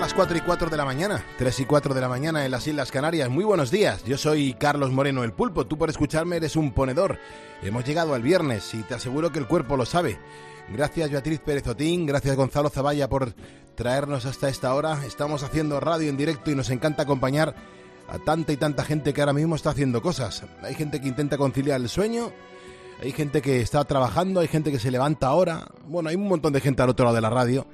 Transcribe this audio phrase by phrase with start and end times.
[0.00, 2.50] Son las 4 y 4 de la mañana, 3 y 4 de la mañana en
[2.50, 3.28] las Islas Canarias.
[3.28, 5.66] Muy buenos días, yo soy Carlos Moreno el Pulpo.
[5.66, 7.18] Tú por escucharme eres un ponedor.
[7.60, 10.18] Hemos llegado al viernes y te aseguro que el cuerpo lo sabe.
[10.70, 13.34] Gracias Beatriz Pérez Otín, gracias Gonzalo Zavalla por
[13.74, 15.04] traernos hasta esta hora.
[15.04, 17.54] Estamos haciendo radio en directo y nos encanta acompañar
[18.08, 20.44] a tanta y tanta gente que ahora mismo está haciendo cosas.
[20.62, 22.32] Hay gente que intenta conciliar el sueño,
[23.02, 25.66] hay gente que está trabajando, hay gente que se levanta ahora.
[25.84, 27.66] Bueno, hay un montón de gente al otro lado de la radio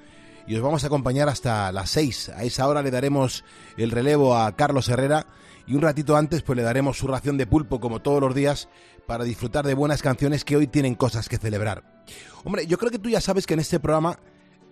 [0.46, 2.30] y os vamos a acompañar hasta las 6.
[2.30, 3.44] A esa hora le daremos
[3.76, 5.26] el relevo a Carlos Herrera
[5.66, 8.68] y un ratito antes pues le daremos su ración de pulpo como todos los días
[9.06, 12.04] para disfrutar de buenas canciones que hoy tienen cosas que celebrar.
[12.44, 14.18] Hombre, yo creo que tú ya sabes que en este programa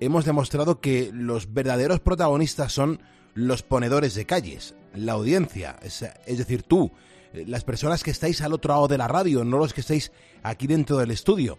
[0.01, 3.01] hemos demostrado que los verdaderos protagonistas son
[3.35, 6.01] los ponedores de calles, la audiencia, es,
[6.39, 6.93] decir, tú,
[7.33, 10.13] eh, las personas que estáis al otro lado de la radio, no los que estáis
[10.43, 11.59] aquí dentro del estudio.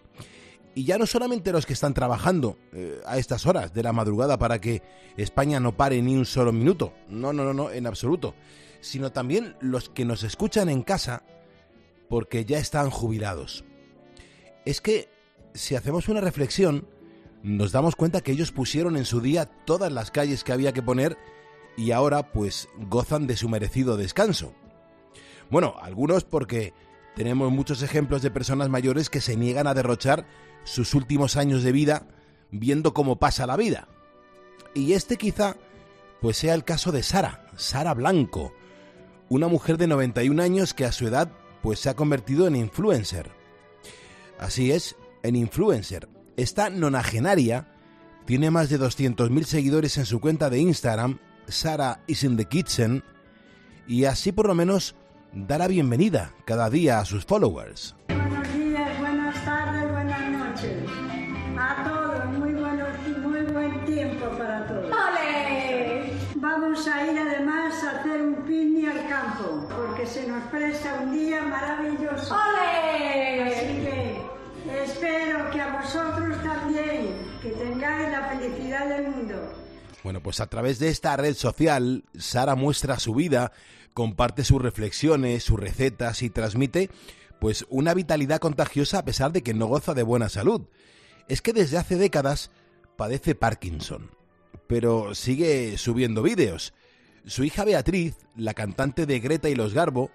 [0.76, 4.38] Y ya no solamente los que están trabajando eh, a estas horas de la madrugada
[4.38, 4.82] para que
[5.16, 8.34] España no pare ni un solo minuto, no, no, no, no, en absoluto,
[8.82, 11.22] sino también los que nos escuchan en casa
[12.10, 13.64] porque ya están jubilados.
[14.66, 15.08] Es que
[15.54, 16.86] si hacemos una reflexión,
[17.42, 20.82] nos damos cuenta que ellos pusieron en su día todas las calles que había que
[20.82, 21.16] poner
[21.78, 24.52] y ahora pues gozan de su merecido descanso.
[25.48, 26.74] Bueno, algunos porque
[27.16, 30.26] tenemos muchos ejemplos de personas mayores que se niegan a derrochar
[30.64, 32.06] sus últimos años de vida
[32.50, 33.88] viendo cómo pasa la vida.
[34.74, 35.56] Y este quizá
[36.20, 38.52] pues sea el caso de Sara, Sara Blanco,
[39.30, 43.30] una mujer de 91 años que a su edad pues se ha convertido en influencer.
[44.38, 46.10] Así es, en influencer.
[46.36, 47.72] Esta nonagenaria
[48.26, 51.18] tiene más de 200.000 seguidores en su cuenta de Instagram,
[51.48, 53.02] Sara is in the kitchen,
[53.86, 54.96] y así por lo menos
[55.36, 57.94] da la bienvenida cada día a sus followers.
[58.08, 60.90] Buenos días, buenas tardes, buenas noches.
[61.58, 62.88] A todos, muy, buenos,
[63.18, 64.86] muy buen tiempo para todos.
[64.86, 66.10] ¡Ole!
[66.36, 71.12] Vamos a ir además a hacer un picnic al campo, porque se nos presta un
[71.12, 72.34] día maravilloso.
[72.34, 73.42] ¡Ole!
[73.42, 79.52] Así que espero que a vosotros también, que tengáis la felicidad del mundo.
[80.02, 83.52] Bueno, pues a través de esta red social, Sara muestra su vida,
[83.96, 86.90] comparte sus reflexiones, sus recetas y transmite
[87.40, 90.66] pues una vitalidad contagiosa a pesar de que no goza de buena salud.
[91.28, 92.50] Es que desde hace décadas
[92.98, 94.10] padece Parkinson,
[94.66, 96.74] pero sigue subiendo vídeos.
[97.24, 100.10] Su hija Beatriz, la cantante de Greta y los Garbo,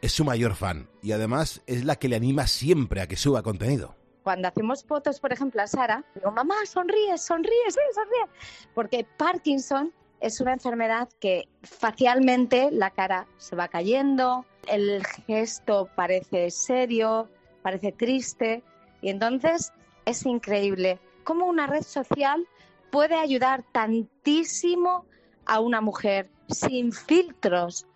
[0.00, 3.42] es su mayor fan y además es la que le anima siempre a que suba
[3.42, 8.26] contenido cuando hacemos fotos, por ejemplo, a Sara, digo, mamá, sonríe, sonríe, sí, sonríe.
[8.74, 9.90] Porque Parkinson
[10.20, 17.28] es una enfermedad que facialmente la cara se va cayendo, el gesto parece serio,
[17.62, 18.62] parece triste.
[19.00, 19.72] Y entonces
[20.04, 22.46] es increíble cómo una red social
[22.90, 25.04] puede ayudar tantísimo
[25.46, 27.86] a una mujer sin filtros.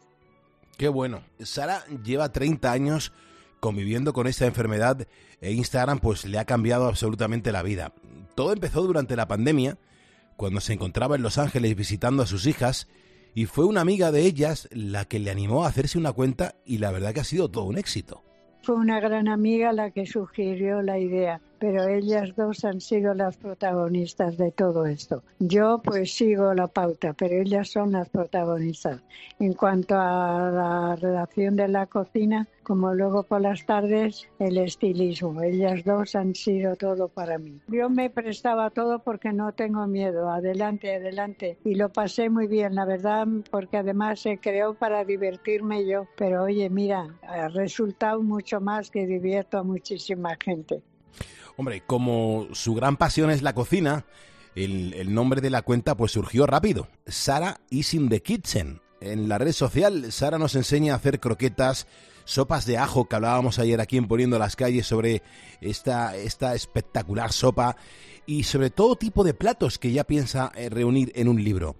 [0.77, 1.23] Qué bueno.
[1.41, 3.13] Sara lleva 30 años
[3.61, 5.07] conviviendo con esta enfermedad
[5.41, 7.93] e Instagram pues le ha cambiado absolutamente la vida.
[8.35, 9.79] Todo empezó durante la pandemia,
[10.43, 12.89] cuando se encontraba en Los Ángeles visitando a sus hijas
[13.33, 16.79] y fue una amiga de ellas la que le animó a hacerse una cuenta y
[16.79, 18.25] la verdad que ha sido todo un éxito.
[18.65, 23.37] Fue una gran amiga la que sugirió la idea pero ellas dos han sido las
[23.37, 25.23] protagonistas de todo esto.
[25.39, 29.01] Yo pues sigo la pauta, pero ellas son las protagonistas.
[29.39, 35.41] En cuanto a la redacción de la cocina, como luego por las tardes, el estilismo.
[35.41, 37.61] Ellas dos han sido todo para mí.
[37.69, 40.31] Yo me prestaba todo porque no tengo miedo.
[40.31, 41.59] Adelante, adelante.
[41.65, 46.09] Y lo pasé muy bien, la verdad, porque además se creó para divertirme yo.
[46.17, 50.83] Pero oye, mira, ha resultado mucho más que divierto a muchísima gente.
[51.57, 54.07] Hombre, como su gran pasión es la cocina,
[54.55, 56.89] el, nombre de la cuenta pues surgió rápido.
[57.07, 58.81] Sara is in the kitchen.
[59.01, 61.89] En la red social, Sara nos enseña a hacer croquetas,
[62.25, 65.23] sopas de ajo que hablábamos ayer aquí en Poniendo las Calles sobre
[65.61, 67.77] esta, esta espectacular sopa
[68.27, 71.77] y sobre todo tipo de platos que ya piensa eh, reunir en un libro.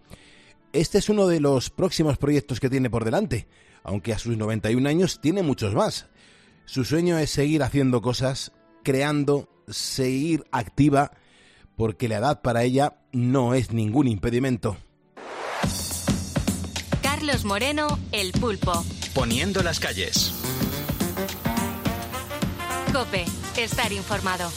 [0.73, 3.47] Este es uno de los próximos proyectos que tiene por delante,
[3.85, 6.07] aunque a sus 91 años tiene muchos más.
[6.65, 8.53] Su sueño es seguir haciendo cosas,
[8.83, 11.13] creando, seguir activa
[11.77, 14.77] porque la edad para ella no es ningún impedimento.
[17.03, 18.85] Carlos Moreno, El Pulpo.
[19.15, 20.33] Poniendo las calles.
[22.93, 23.25] Cope,
[23.57, 24.51] estar informado.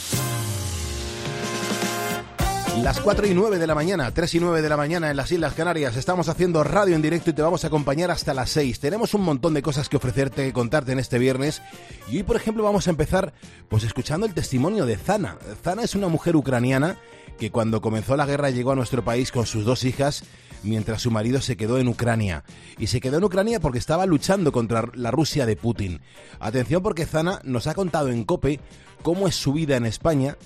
[2.82, 5.32] Las 4 y 9 de la mañana, 3 y 9 de la mañana en las
[5.32, 5.96] Islas Canarias.
[5.96, 8.78] Estamos haciendo radio en directo y te vamos a acompañar hasta las 6.
[8.80, 11.62] Tenemos un montón de cosas que ofrecerte, que contarte en este viernes.
[12.10, 13.32] Y hoy, por ejemplo, vamos a empezar
[13.68, 15.38] pues escuchando el testimonio de Zana.
[15.64, 16.96] Zana es una mujer ucraniana
[17.38, 20.24] que cuando comenzó la guerra llegó a nuestro país con sus dos hijas
[20.62, 22.44] mientras su marido se quedó en Ucrania.
[22.78, 26.02] Y se quedó en Ucrania porque estaba luchando contra la Rusia de Putin.
[26.40, 28.60] Atención porque Zana nos ha contado en Cope
[29.02, 30.36] cómo es su vida en España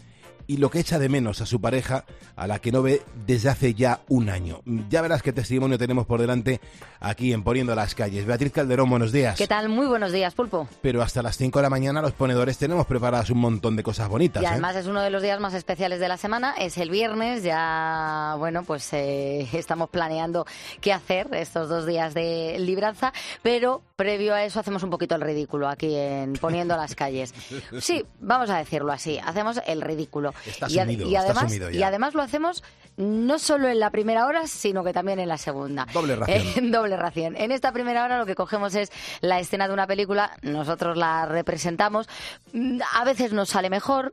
[0.50, 2.04] y lo que echa de menos a su pareja,
[2.34, 4.62] a la que no ve desde hace ya un año.
[4.88, 6.60] Ya verás qué testimonio tenemos por delante
[6.98, 8.26] aquí en Poniendo las Calles.
[8.26, 9.38] Beatriz Calderón, buenos días.
[9.38, 9.68] ¿Qué tal?
[9.68, 10.68] Muy buenos días, Pulpo.
[10.82, 14.08] Pero hasta las 5 de la mañana los ponedores tenemos preparadas un montón de cosas
[14.08, 14.42] bonitas.
[14.42, 14.48] Y ¿eh?
[14.48, 18.34] además es uno de los días más especiales de la semana, es el viernes, ya,
[18.36, 20.46] bueno, pues eh, estamos planeando
[20.80, 23.12] qué hacer estos dos días de libranza,
[23.42, 27.34] pero previo a eso hacemos un poquito el ridículo aquí en Poniendo las Calles.
[27.80, 30.32] Sí, vamos a decirlo así, hacemos el ridículo.
[30.46, 32.64] Está y, asumido, además, y además lo hacemos
[32.96, 35.86] no solo en la primera hora, sino que también en la segunda.
[35.92, 36.46] Doble ración.
[36.56, 37.36] En doble ración.
[37.36, 41.26] En esta primera hora lo que cogemos es la escena de una película, nosotros la
[41.26, 42.08] representamos,
[42.52, 44.12] Mm, a veces nos sale mejor,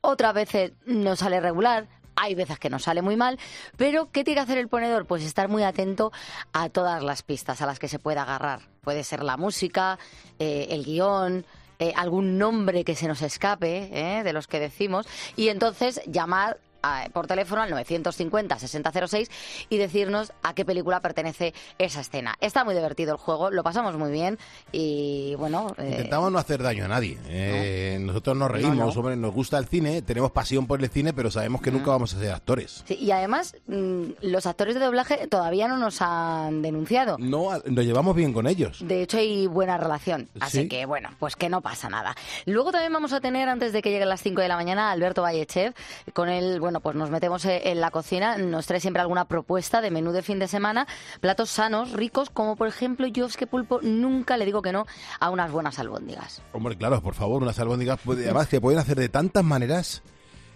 [0.00, 1.86] otras veces nos sale regular.
[2.14, 3.38] Hay veces que nos sale muy mal,
[3.76, 5.06] pero ¿qué tiene que hacer el ponedor?
[5.06, 6.12] Pues estar muy atento
[6.52, 8.71] a todas las pistas a las que se pueda agarrar.
[8.84, 9.96] Puede ser la música,
[10.40, 11.46] eh, el guion,
[11.78, 15.06] eh, algún nombre que se nos escape eh, de los que decimos,
[15.36, 19.30] y entonces llamar a- por teléfono al 950-6006
[19.68, 22.34] y decirnos a qué película pertenece esa escena.
[22.40, 24.38] Está muy divertido el juego, lo pasamos muy bien
[24.72, 25.74] y bueno...
[25.78, 27.18] eh, Intentamos no hacer daño a nadie.
[27.26, 29.16] Eh, Nosotros nos reímos, No, no.
[29.16, 32.18] nos gusta el cine, tenemos pasión por el cine, pero sabemos que nunca vamos a
[32.18, 32.82] ser actores.
[32.86, 37.16] sí, y además, mm, los actores de doblaje todavía no nos han denunciado.
[37.18, 38.78] No, nos llevamos bien con ellos.
[38.86, 40.28] De hecho, hay buena relación.
[40.40, 40.68] Así Sí.
[40.68, 42.14] que, bueno, pues que no pasa nada.
[42.46, 44.92] Luego también vamos a tener, antes de que lleguen las 5 de la mañana, a
[44.92, 45.74] Alberto Vallechev.
[46.12, 48.36] Con él, bueno, pues nos metemos eh, en la cocina.
[48.38, 50.86] Nos trae siempre alguna propuesta de menú de fin de semana.
[51.20, 54.86] Platos sanos, ricos, como por ejemplo, yo es que pulpo nunca le digo que no
[55.20, 56.42] a unas buenas albóndigas.
[56.52, 60.02] Hombre, claro, por favor, unas albóndigas, además que pueden hacer de tantas maneras.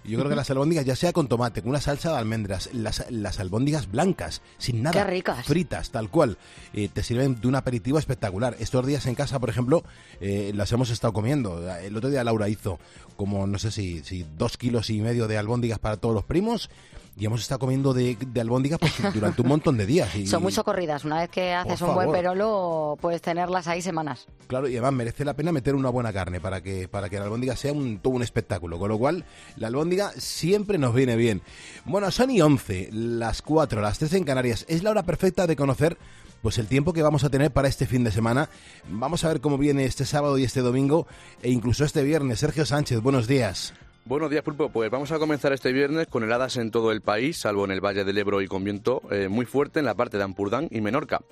[0.07, 3.05] Yo creo que las albóndigas, ya sea con tomate, con una salsa de almendras, las,
[3.11, 5.45] las albóndigas blancas, sin nada, Qué ricas.
[5.47, 6.39] fritas, tal cual,
[6.73, 8.57] eh, te sirven de un aperitivo espectacular.
[8.59, 9.85] Estos días en casa, por ejemplo,
[10.21, 11.71] eh, las hemos estado comiendo.
[11.79, 12.79] El otro día Laura hizo
[13.17, 16.71] como, no sé si, si dos kilos y medio de albóndigas para todos los primos
[17.19, 20.15] y hemos estado comiendo de, de albóndigas pues, durante un montón de días.
[20.15, 21.05] Y- Son muy socorridas.
[21.05, 22.07] Una vez que haces un favor.
[22.07, 24.27] buen perolo, puedes tenerlas ahí semanas.
[24.49, 27.25] Claro, y además merece la pena meter una buena carne para que, para que la
[27.25, 28.79] albóndiga sea un, todo un espectáculo.
[28.79, 29.25] Con lo cual,
[29.57, 31.41] la albóndiga siempre nos viene bien.
[31.87, 34.67] Bueno, son y 11, las 4, las 3 en Canarias.
[34.69, 35.97] Es la hora perfecta de conocer
[36.43, 38.51] pues el tiempo que vamos a tener para este fin de semana.
[38.91, 41.07] Vamos a ver cómo viene este sábado y este domingo
[41.43, 42.39] e incluso este viernes.
[42.41, 43.73] Sergio Sánchez, buenos días.
[44.07, 44.69] Buenos días, Pulpo.
[44.69, 47.85] Pues vamos a comenzar este viernes con heladas en todo el país, salvo en el
[47.85, 50.81] Valle del Ebro y con viento eh, muy fuerte en la parte de Ampurdán y
[50.81, 51.23] Menorca.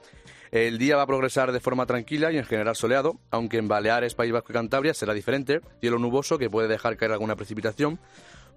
[0.51, 4.15] El día va a progresar de forma tranquila y en general soleado, aunque en Baleares,
[4.17, 8.01] País Vasco y Cantabria será diferente, cielo nuboso que puede dejar caer alguna precipitación.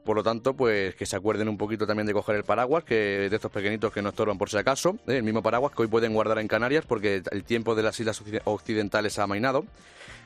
[0.04, 2.96] Por lo tanto, pues que se acuerden un poquito también de coger el paraguas, que
[3.30, 5.18] de estos pequeñitos que no estorban por si acaso, ¿eh?
[5.18, 8.24] el mismo paraguas que hoy pueden guardar en Canarias porque el tiempo de las islas
[8.24, 9.66] occi- occidentales ha amainado.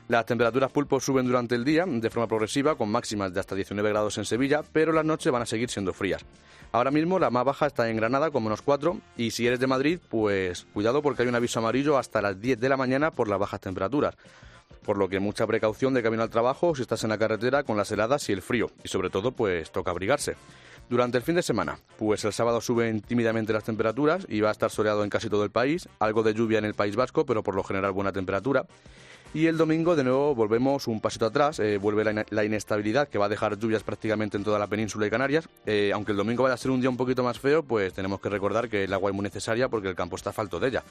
[0.08, 3.88] Las temperaturas pulpo suben durante el día de forma progresiva, con máximas de hasta 19
[3.88, 6.24] grados en Sevilla, pero las noches van a seguir siendo frías.
[6.72, 9.66] Ahora mismo la más baja está en Granada con menos 4 y si eres de
[9.66, 13.28] Madrid, pues cuidado porque hay un aviso amarillo hasta las 10 de la mañana por
[13.28, 14.16] las bajas temperaturas.
[14.84, 17.76] Por lo que mucha precaución de camino al trabajo si estás en la carretera con
[17.76, 18.70] las heladas y el frío.
[18.82, 20.34] Y sobre todo, pues toca abrigarse.
[20.88, 24.52] Durante el fin de semana, pues el sábado suben tímidamente las temperaturas y va a
[24.52, 27.42] estar soleado en casi todo el país, algo de lluvia en el País Vasco, pero
[27.42, 28.66] por lo general buena temperatura.
[29.34, 33.16] Y el domingo de nuevo volvemos un pasito atrás, eh, vuelve la, la inestabilidad que
[33.16, 35.48] va a dejar lluvias prácticamente en toda la península y Canarias.
[35.64, 38.20] Eh, aunque el domingo vaya a ser un día un poquito más feo, pues tenemos
[38.20, 40.82] que recordar que el agua es muy necesaria porque el campo está falto de ella.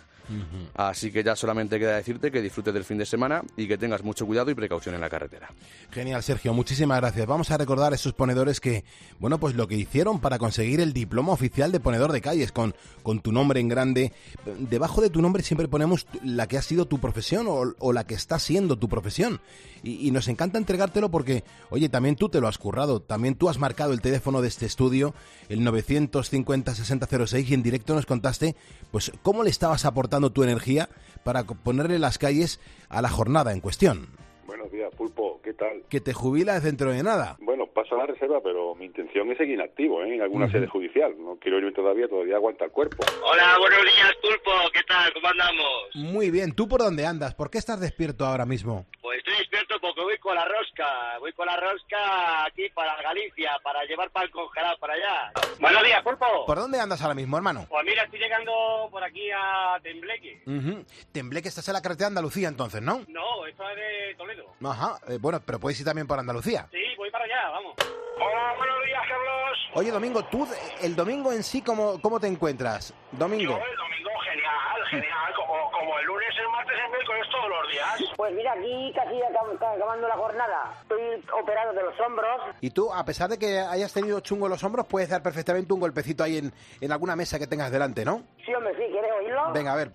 [0.73, 4.03] Así que ya solamente queda decirte que disfrutes del fin de semana y que tengas
[4.03, 5.49] mucho cuidado y precaución en la carretera.
[5.91, 7.27] Genial, Sergio, muchísimas gracias.
[7.27, 8.85] Vamos a recordar a esos ponedores que,
[9.19, 12.73] bueno, pues lo que hicieron para conseguir el diploma oficial de ponedor de calles con,
[13.03, 14.13] con tu nombre en grande.
[14.57, 18.05] Debajo de tu nombre siempre ponemos la que ha sido tu profesión o, o la
[18.05, 19.41] que está siendo tu profesión.
[19.83, 23.57] Y, nos encanta entregártelo porque, oye, también tú te lo has currado, también tú has
[23.57, 25.13] marcado el teléfono de este estudio,
[25.49, 28.55] el 950-6006, y en directo nos contaste,
[28.91, 30.89] pues, cómo le estabas aportando tu energía
[31.23, 32.59] para ponerle las calles
[32.89, 34.09] a la jornada en cuestión.
[34.45, 35.20] Buenos días, Pulpo, ¿qué
[35.61, 35.83] tal?
[35.89, 37.37] Que te jubilas dentro de nada.
[37.39, 40.15] Bueno, paso a la reserva, pero mi intención es seguir activo ¿eh?
[40.15, 41.13] en alguna sede judicial.
[41.19, 43.03] No quiero irme todavía, todavía aguanta el cuerpo.
[43.23, 44.51] Hola, buenos días, Pulpo.
[44.73, 45.13] ¿Qué tal?
[45.13, 45.65] ¿Cómo andamos?
[45.95, 47.35] Muy bien, ¿tú por dónde andas?
[47.35, 48.85] ¿Por qué estás despierto ahora mismo?
[49.01, 51.19] Pues estoy despierto porque voy con la rosca.
[51.19, 55.31] Voy con la rosca aquí para Galicia, para llevar pan congelado para allá.
[55.59, 56.45] Buenos días, Pulpo.
[56.47, 57.67] ¿Por dónde andas ahora mismo, hermano?
[57.69, 58.51] Pues mira, estoy llegando
[58.89, 60.41] por aquí a Tembleque.
[60.47, 60.83] Ujú.
[61.11, 63.01] Temblé que estás en la carretera de Andalucía entonces, ¿no?
[63.07, 64.45] No, esto es de Toledo.
[64.63, 66.65] Ajá, eh, bueno, pero puedes ir también por Andalucía.
[66.71, 67.73] Sí, voy para allá, vamos.
[68.15, 69.57] Hola, buenos días, Carlos.
[69.73, 70.47] Oye, Domingo, tú,
[70.81, 72.93] el domingo en sí, ¿cómo, cómo te encuentras?
[73.11, 73.59] Domingo.
[73.59, 78.13] el genial, como, como el lunes, el martes, el miércoles, todos los días.
[78.15, 80.73] Pues mira, aquí casi acab- acabando la jornada.
[80.83, 82.41] Estoy operado de los hombros.
[82.61, 85.73] Y tú, a pesar de que hayas tenido chungo en los hombros, puedes dar perfectamente
[85.73, 88.23] un golpecito ahí en, en alguna mesa que tengas delante, ¿no?
[88.45, 89.51] Sí, hombre, sí, ¿quieres oírlo?
[89.51, 89.91] Venga, a ver.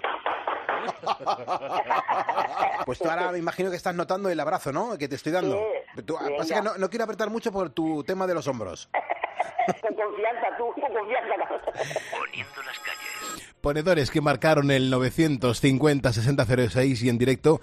[2.85, 4.99] Pues tú ahora me imagino que estás notando el abrazo, ¿no?
[4.99, 5.59] Que te estoy dando.
[5.95, 8.89] Sí, Tú- pasa que no, no quiero apretar mucho por tu tema de los hombros.
[8.93, 11.35] Con confianza, tú, con confianza.
[12.19, 13.53] Poniendo las calles.
[13.61, 17.61] Ponedores que marcaron el 950-6006 y en directo,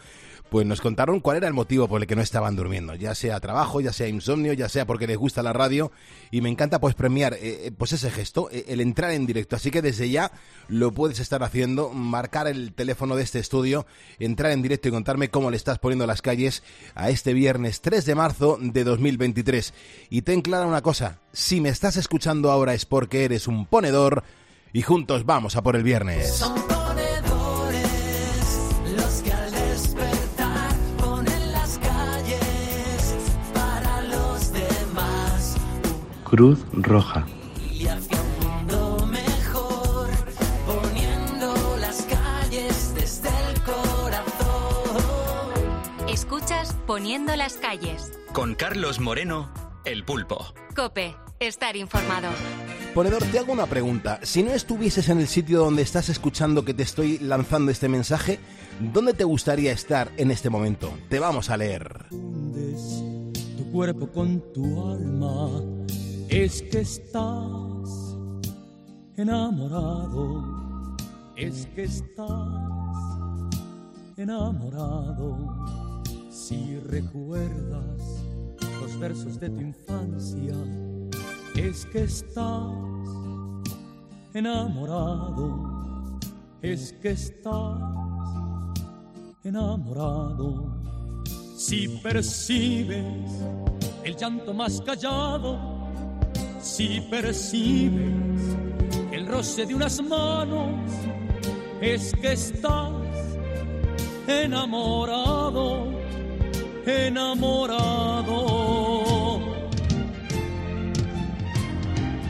[0.54, 3.40] pues nos contaron cuál era el motivo por el que no estaban durmiendo, ya sea
[3.40, 5.92] trabajo, ya sea insomnio, ya sea porque les gusta la radio
[6.30, 9.56] y me encanta pues premiar eh, eh, pues ese gesto, eh, el entrar en directo,
[9.56, 10.32] así que desde ya
[10.68, 13.88] lo puedes estar haciendo, marcar el teléfono de este estudio,
[14.20, 16.62] entrar en directo y contarme cómo le estás poniendo las calles
[16.94, 19.74] a este viernes 3 de marzo de 2023.
[20.12, 24.24] Y ten clara una cosa, si me estás escuchando ahora es porque eres un ponedor
[24.72, 26.44] y juntos vamos a por el viernes.
[36.34, 36.58] El
[43.62, 45.54] corazón.
[46.10, 48.14] Escuchas Poniendo las calles.
[48.34, 49.54] Con Carlos Moreno,
[49.86, 50.44] el pulpo.
[50.76, 52.30] Cope, estar informado.
[52.96, 54.20] Ponedor, te hago una pregunta.
[54.24, 58.40] Si no estuvieses en el sitio donde estás escuchando que te estoy lanzando este mensaje,
[58.80, 60.92] ¿dónde te gustaría estar en este momento?
[61.10, 62.06] Te vamos a leer.
[62.10, 65.62] tu cuerpo con tu alma,
[66.34, 68.18] es que estás
[69.16, 70.96] enamorado,
[71.36, 72.28] es que estás
[74.18, 75.38] enamorado.
[76.32, 78.24] Si recuerdas
[78.82, 80.56] los versos de tu infancia,
[81.56, 82.74] es que estás
[84.34, 86.20] enamorado,
[86.64, 87.80] es que estás
[89.44, 90.82] enamorado.
[91.56, 93.32] Si percibes
[94.04, 95.73] el llanto más callado,
[96.64, 98.56] si percibes
[99.12, 100.72] el roce de unas manos,
[101.82, 102.92] es que estás
[104.28, 105.88] enamorado,
[106.86, 108.40] enamorado.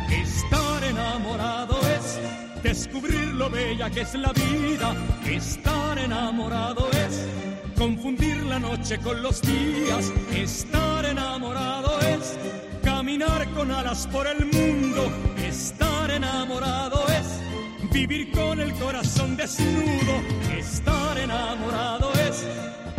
[0.10, 2.20] Estar enamorado es
[2.64, 4.96] descubrir lo bella que es la vida.
[5.30, 7.28] Estar enamorado es
[7.78, 10.12] confundir la noche con los días.
[10.34, 12.36] Estar enamorado es
[13.56, 15.12] con alas por el mundo.
[15.38, 20.22] Estar enamorado es vivir con el corazón desnudo.
[20.58, 22.46] Estar enamorado es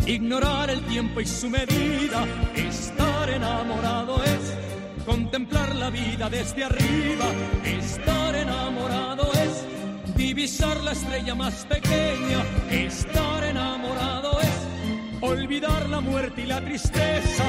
[0.07, 2.25] ignorar el tiempo y su medida.
[2.55, 7.25] Estar enamorado es contemplar la vida desde arriba.
[7.63, 12.43] Estar enamorado es divisar la estrella más pequeña.
[12.71, 17.45] Estar enamorado es olvidar la muerte y la tristeza.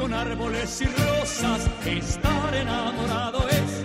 [0.00, 1.68] Con árboles y rosas.
[1.84, 3.84] Estar enamorado es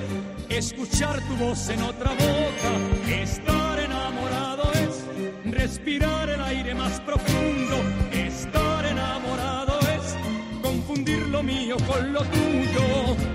[0.50, 2.72] escuchar tu voz en otra boca.
[3.22, 5.04] Estar enamorado es
[5.52, 7.76] respirar el aire más profundo.
[8.14, 10.16] Estar enamorado es
[10.62, 13.35] confundir lo mío con lo tuyo.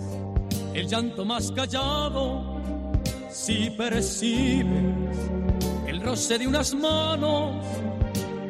[0.73, 2.61] el llanto más callado,
[3.29, 5.19] si percibes
[5.87, 7.65] el roce de unas manos,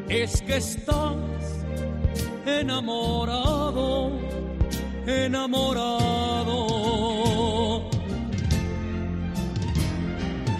[0.07, 1.15] es que estás
[2.45, 4.11] enamorado,
[5.05, 6.61] enamorado.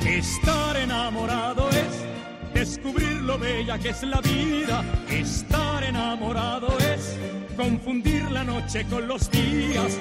[0.06, 2.06] Estar enamorado es
[2.54, 4.84] descubrir lo bella que es la vida.
[5.10, 7.18] Estar enamorado es
[7.58, 10.00] confundir la noche con los días.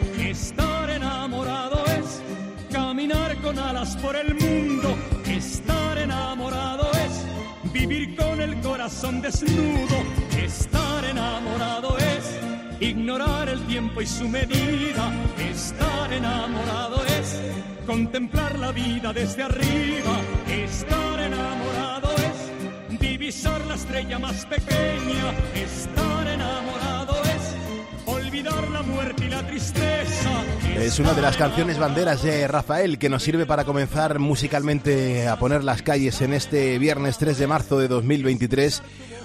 [0.90, 2.22] Enamorado es
[2.72, 4.96] caminar con alas por el mundo.
[5.26, 9.96] Estar enamorado es vivir con el corazón desnudo.
[10.36, 12.38] Estar enamorado es
[12.80, 15.12] ignorar el tiempo y su medida.
[15.38, 17.40] Estar enamorado es
[17.86, 20.14] contemplar la vida desde arriba.
[20.48, 25.32] Estar enamorado es divisar la estrella más pequeña.
[25.54, 26.99] Estar enamorado
[30.76, 35.36] Es una de las canciones banderas de Rafael que nos sirve para comenzar musicalmente a
[35.36, 38.82] poner las calles en este viernes 3 de marzo de 2023.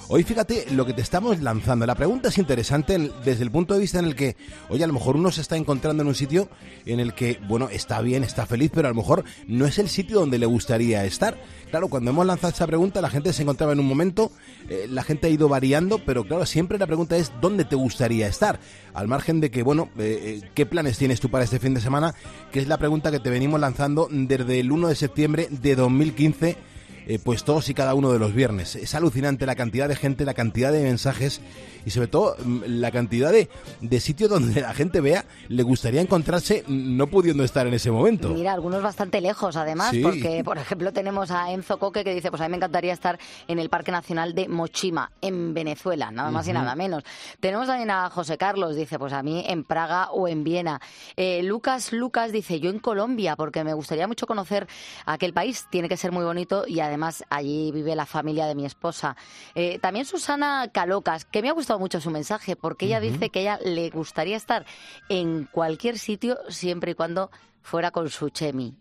[0.08, 1.88] Hoy fíjate lo que te estamos lanzando.
[1.88, 4.36] La pregunta es interesante desde el punto de vista en el que,
[4.70, 6.48] oye, a lo mejor uno se está encontrando en un sitio
[6.86, 9.90] en el que, bueno, está bien, está feliz, pero a lo mejor no es el
[9.90, 11.42] sitio donde le gustaría estar.
[11.72, 14.32] Claro, cuando hemos lanzado esta pregunta, la gente se encontraba en un momento,
[14.70, 18.28] eh, la gente ha ido variando, pero claro, siempre la pregunta es ¿dónde te gustaría
[18.28, 18.60] estar?
[18.94, 21.82] Al margen de que, bueno, eh, eh, ¿qué planes tienes tú para este fin de
[21.82, 22.14] semana?
[22.52, 26.75] Que es la pregunta que te venimos lanzando desde el 1 de septiembre de 2015
[27.08, 28.76] eh, pues todos y cada uno de los viernes.
[28.76, 31.42] Es alucinante la cantidad de gente, la cantidad de mensajes
[31.86, 33.48] y sobre todo mm, la cantidad de,
[33.82, 38.30] de sitios donde la gente vea le gustaría encontrarse no pudiendo estar en ese momento.
[38.30, 40.02] Mira, algunos bastante lejos, además, Sí.
[40.02, 43.20] porque, por ejemplo, tenemos a Enzo Coque que dice, pues a mí me encantaría estar
[43.48, 47.04] en el Parque Nacional de Mochima, en Venezuela, nada más y nada menos.
[47.40, 50.82] Tenemos también a José Carlos, dice, pues a mí en Praga o en Viena.
[51.16, 54.68] Eh, Lucas Lucas dice, yo en Colombia, porque me gustaría mucho conocer
[55.06, 56.95] aquel país, tiene que ser muy bonito y además
[57.30, 59.16] allí vive la familia de mi esposa.
[59.54, 63.42] Eh, también Susana Calocas, que me ha gustado mucho su mensaje, porque ella dice que
[63.42, 64.66] ella le gustaría estar
[65.10, 67.32] en cualquier sitio siempre y cuando
[67.66, 68.78] fuera con su chemi.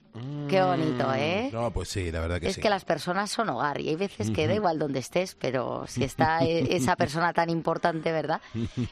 [0.48, 1.50] Qué bonito, ¿eh?
[1.52, 2.60] No, pues sí, la verdad que es sí.
[2.60, 6.04] que las personas son hogar y hay veces que da igual donde estés, pero si
[6.04, 8.40] está e- esa persona tan importante, ¿verdad?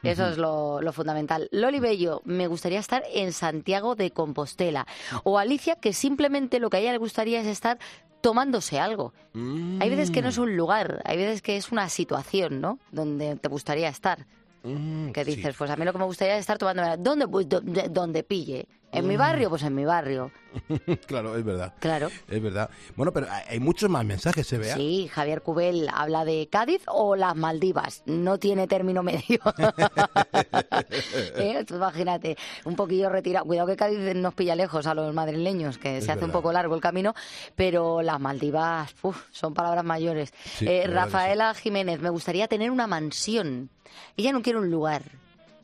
[0.02, 1.48] Eso es lo, lo fundamental.
[1.52, 4.86] Loli Bello, me gustaría estar en Santiago de Compostela.
[5.22, 7.78] O Alicia, que simplemente lo que a ella le gustaría es estar
[8.22, 9.12] tomándose algo.
[9.34, 12.78] Hay veces que no es un lugar, hay veces que es una situación, ¿no?
[12.90, 14.26] Donde te gustaría estar.
[14.64, 16.96] que dices, pues a mí lo que me gustaría es estar tomando...
[16.96, 17.28] ¿Dónde?
[17.28, 18.66] Pues donde, donde pille.
[18.92, 19.48] ¿En mi barrio?
[19.48, 20.30] Pues en mi barrio.
[21.06, 21.72] claro, es verdad.
[21.80, 22.08] Claro.
[22.28, 22.68] Es verdad.
[22.94, 24.76] Bueno, pero hay muchos más mensajes, se vea.
[24.76, 28.02] Sí, Javier Cubel habla de Cádiz o las Maldivas.
[28.04, 29.40] No tiene término medio.
[31.36, 31.64] ¿Eh?
[31.66, 33.46] Tú imagínate, un poquillo retirado.
[33.46, 36.52] Cuidado que Cádiz nos pilla lejos a los madrileños, que Es se hace un poco
[36.52, 37.14] largo el camino,
[37.56, 40.32] pero las Maldivas uf, son palabras mayores.
[40.44, 40.86] Sí, Eh.
[40.86, 43.70] Rafaela Jiménez, me gustaría tener una mansión.
[44.16, 45.02] Ella no quiere un lugar.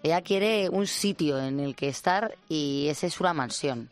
[0.02, 3.90] Ella quiere un sitio en el que estar y esa es una mansión.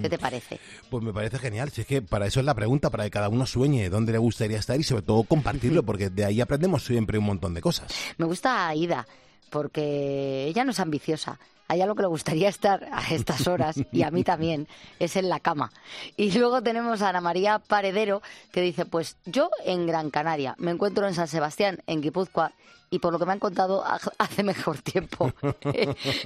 [0.00, 0.60] ¿Qué te parece?
[0.88, 1.70] Pues me parece genial.
[1.70, 4.18] Si es que para eso es la pregunta, para que cada uno sueñe dónde le
[4.18, 7.92] gustaría estar y sobre todo compartirlo, porque de ahí aprendemos siempre un montón de cosas.
[8.16, 9.06] Me gusta Aida,
[9.50, 11.38] porque ella no es ambiciosa.
[11.66, 15.16] A ella lo que le gustaría estar a estas horas, y a mí también, es
[15.16, 15.72] en la cama.
[16.16, 20.70] Y luego tenemos a Ana María Paredero, que dice, pues yo en Gran Canaria, me
[20.70, 22.52] encuentro en San Sebastián, en Guipúzcoa,
[22.90, 25.32] y por lo que me han contado, ha- hace mejor tiempo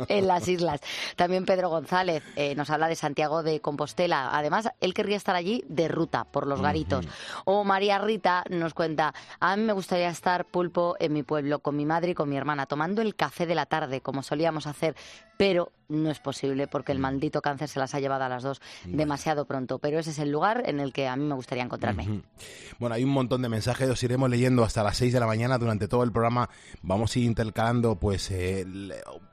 [0.08, 0.80] en las islas.
[1.16, 4.30] También Pedro González eh, nos habla de Santiago de Compostela.
[4.36, 7.06] Además, él querría estar allí de ruta, por los garitos.
[7.44, 11.76] O María Rita nos cuenta, a mí me gustaría estar pulpo en mi pueblo, con
[11.76, 14.96] mi madre y con mi hermana, tomando el café de la tarde, como solíamos hacer,
[15.36, 18.62] pero no es posible porque el maldito cáncer se las ha llevado a las dos
[18.86, 19.78] demasiado pronto.
[19.78, 22.04] Pero ese es el lugar en el que a mí me gustaría encontrarme.
[22.04, 22.22] Ujú.
[22.78, 25.58] Bueno, hay un montón de mensajes, los iremos leyendo hasta las 6 de la mañana
[25.58, 26.48] durante todo el programa.
[26.82, 28.66] Vamos a ir intercalando pues eh,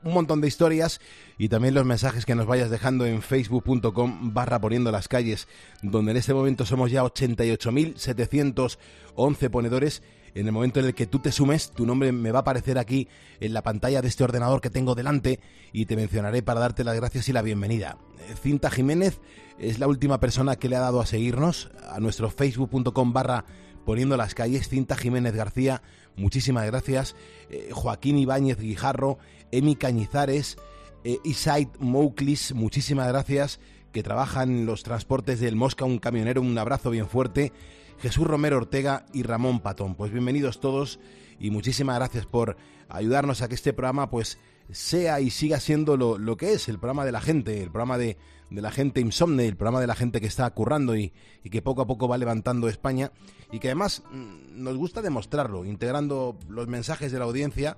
[0.04, 1.00] un montón de historias
[1.36, 5.48] y también los mensajes que nos vayas dejando en facebook.com barra poniendo las calles,
[5.82, 10.02] donde en este momento somos ya 88.711 ponedores.
[10.34, 12.78] En el momento en el que tú te sumes, tu nombre me va a aparecer
[12.78, 13.06] aquí
[13.40, 15.40] en la pantalla de este ordenador que tengo delante
[15.74, 17.98] y te mencionaré para darte las gracias y la bienvenida.
[18.18, 19.20] Eh, Cinta Jiménez
[19.58, 23.44] es la última persona que le ha dado a seguirnos a nuestro facebook.com barra
[23.84, 24.68] poniendo las calles.
[24.68, 25.82] Cinta Jiménez García,
[26.16, 27.16] muchísimas gracias.
[27.50, 29.18] Eh, Joaquín Ibáñez Guijarro,
[29.50, 30.56] Emi Cañizares,
[31.04, 33.60] eh, Isaid Mouklis, muchísimas gracias.
[33.92, 37.52] Que trabaja en los transportes del Mosca, un camionero, un abrazo bien fuerte.
[38.00, 39.94] Jesús Romero Ortega y Ramón Patón.
[39.94, 40.98] Pues bienvenidos todos
[41.38, 42.56] y muchísimas gracias por
[42.88, 44.38] ayudarnos a que este programa pues
[44.70, 48.16] sea y siga siendo lo, que es, el programa de la gente, el programa de,
[48.50, 51.12] la gente insomne, el programa de la gente que está currando y,
[51.50, 53.12] que poco a poco va levantando España
[53.50, 57.76] y que además mm, nos gusta demostrarlo, integrando los mensajes de la audiencia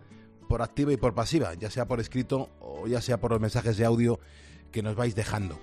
[0.49, 3.77] por activa y por pasiva, ya sea por escrito o ya sea por los mensajes
[3.77, 4.21] de audio
[4.71, 5.59] que nos vais dejando.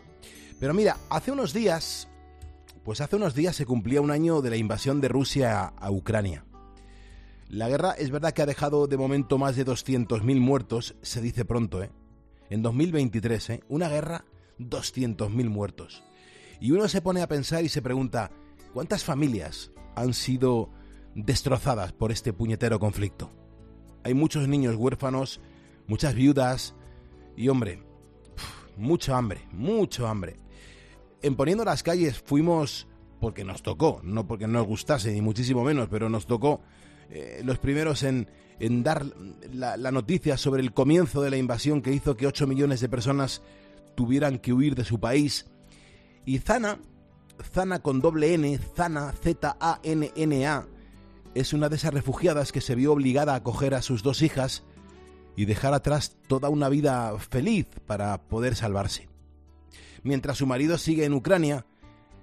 [0.60, 2.08] Pero mira, hace unos días
[2.84, 6.46] pues hace unos días se cumplía un año de la invasión de Rusia a Ucrania.
[7.52, 11.44] La guerra es verdad que ha dejado de momento más de 200.000 muertos, se dice
[11.44, 11.92] pronto, ¿eh?
[12.50, 13.64] En 2023, ¿eh?
[13.68, 14.24] Una guerra,
[14.58, 16.02] 200.000 muertos.
[16.62, 18.32] Y uno se pone a pensar y se pregunta,
[18.74, 20.70] ¿cuántas familias han sido
[21.14, 23.30] destrozadas por este puñetero conflicto?
[24.06, 25.42] Hay muchos niños huérfanos,
[25.88, 26.74] muchas viudas
[27.36, 27.84] y, hombre,
[28.78, 30.40] mucho hambre, mucho hambre
[31.22, 32.88] en Poniendo las calles fuimos
[33.20, 36.62] porque nos tocó, no porque nos gustase, ni muchísimo menos, pero nos tocó
[37.12, 38.28] eh, los primeros en,
[38.60, 39.06] en dar
[39.52, 43.42] la, noticia sobre el comienzo de la invasión que hizo que 8 millones de personas
[43.96, 45.48] tuvieran que huir de su país.
[46.26, 46.80] Y Zana,
[47.54, 50.68] Zana con doble N, Zana, Z-A-N-N-A,
[51.34, 54.64] es una de esas refugiadas que se vio obligada a acoger a sus dos hijas
[55.36, 59.10] y dejar atrás toda una vida feliz para poder salvarse.
[60.04, 61.66] Mientras su marido sigue en Ucrania,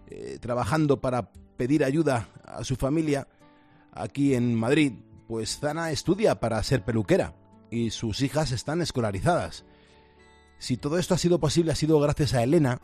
[0.09, 3.29] eh, trabajando para pedir ayuda a su familia,
[3.99, 4.93] aquí en Madrid,
[5.27, 7.35] pues Zana estudia para ser peluquera
[7.71, 9.65] y sus hijas están escolarizadas.
[10.59, 12.81] Si todo esto ha sido posible ha sido gracias a Elena,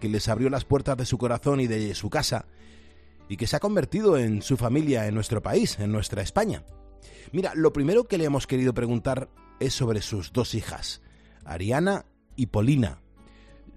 [0.00, 2.46] que les abrió las puertas de su corazón y de su casa,
[3.28, 6.64] y que se ha convertido en su familia en nuestro país, en nuestra España.
[7.32, 11.02] Mira, lo primero que le hemos querido preguntar es sobre sus dos hijas,
[11.44, 12.04] Ariana
[12.36, 13.00] y Polina,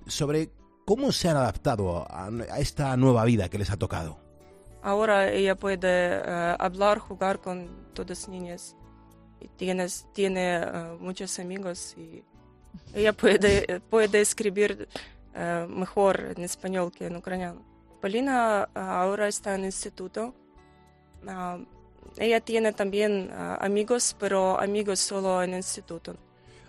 [0.07, 0.51] sobre
[0.85, 4.24] cómo se han adaptado a, esta nueva vida que les ha tocado.
[4.85, 8.75] Ahora ella puede eh, hablar, jugar con todas las niñas.
[9.41, 12.23] Y tienes, tiene eh, muchos amigos y
[12.93, 14.87] ella puede, puede escribir
[15.33, 17.65] eh, mejor en español que en ucraniano.
[17.99, 20.35] Polina ahora está en el instituto.
[22.17, 26.15] Ella tiene también amigos, pero amigos solo en el instituto.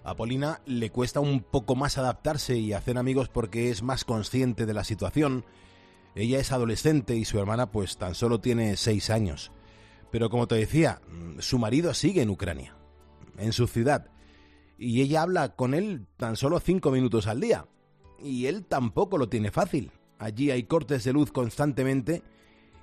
[0.05, 4.65] A Polina le cuesta un poco más adaptarse y hacer amigos porque es más consciente
[4.65, 5.45] de la situación.
[6.17, 9.53] Ella es adolescente y su hermana pues tan solo tiene seis años.
[10.11, 11.01] Pero como te decía,
[11.39, 12.75] su marido sigue en Ucrania,
[13.37, 14.11] en su ciudad,
[14.79, 17.67] y ella habla con él tan solo cinco minutos al día.
[18.19, 19.93] Y él tampoco lo tiene fácil.
[20.19, 22.23] Allí hay cortes de luz constantemente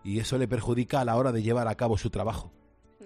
[0.04, 2.52] y eso le perjudica a la hora de llevar a cabo su trabajo.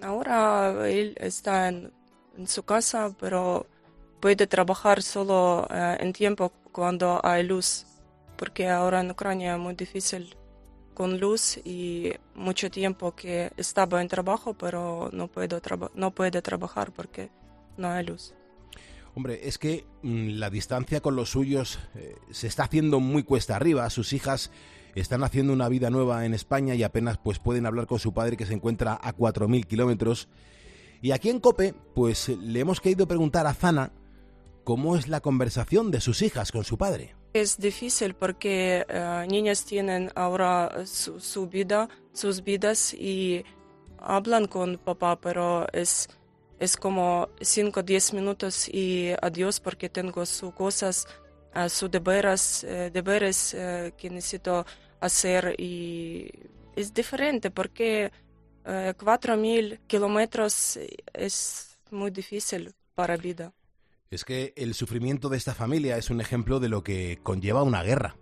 [0.02, 1.92] Ahora él está en,
[2.36, 3.66] en su casa, pero
[4.20, 7.86] puede trabajar solo eh, en tiempo cuando hay luz,
[8.38, 10.36] porque ahora en Ucrania es muy difícil
[10.94, 15.60] con luz y mucho tiempo que estaba en trabajo, pero no, puedo
[15.94, 17.30] no puede trabajar porque
[17.76, 18.34] no hay luz.
[19.14, 23.56] Hombre, es que mm, la distancia con los suyos eh, se está haciendo muy cuesta
[23.56, 23.90] arriba.
[23.90, 24.50] Sus hijas
[24.94, 28.36] están haciendo una vida nueva en España y apenas pues pueden hablar con su padre
[28.36, 30.28] que se encuentra a 4.000 kilómetros.
[31.00, 33.92] Y aquí en Cope, pues le hemos querido preguntar a Zana
[34.64, 37.17] cómo es la conversación de sus hijas con su padre.
[37.32, 43.44] Es difícil porque eh, niñas tienen ahora su, su vida, sus vidas y
[43.98, 46.08] hablan con papá, pero es,
[46.58, 51.06] es como 5 o 10 minutos y adiós porque tengo sus cosas,
[51.54, 54.64] eh, sus deberes, eh, deberes eh, que necesito
[55.00, 56.30] hacer y
[56.76, 58.10] es diferente porque
[58.64, 60.78] eh, 4.000 kilómetros
[61.12, 63.52] es muy difícil para vida.
[64.10, 67.82] Es que el sufrimiento de esta familia es un ejemplo de lo que conlleva una
[67.82, 68.16] guerra.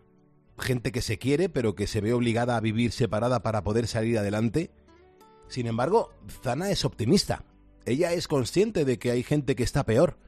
[0.59, 4.19] Gente que se quiere pero que se ve obligada a vivir separada para poder salir
[4.19, 4.71] adelante.
[5.49, 6.11] Sin embargo,
[6.43, 7.45] Zana es optimista.
[7.85, 10.19] Ella es consciente de que hay gente que está peor.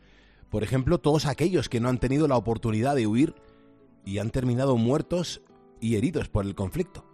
[0.48, 3.34] Por ejemplo, todos aquellos que no han tenido la oportunidad de huir
[4.04, 5.42] y han terminado muertos
[5.80, 7.04] y heridos por el conflicto.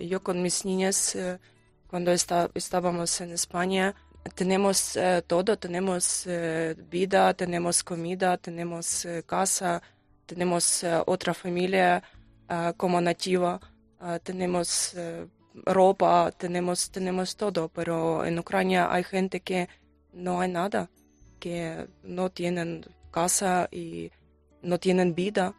[0.00, 1.38] yo con mis niñas, eh,
[1.86, 3.94] cuando está- estábamos en España,
[4.34, 9.82] tenemos eh, todo, tenemos eh, vida, tenemos comida, tenemos eh, casa,
[10.26, 12.02] tenemos otra familia
[12.48, 13.60] ah, como nativa,
[14.00, 14.96] ah, tenemos
[15.66, 19.68] ropa, tenemos, tenemos todo, pero en Ucrania hay gente que
[20.12, 20.90] no hay nada,
[21.38, 24.10] que no tienen casa y
[24.62, 25.54] no tienen vida.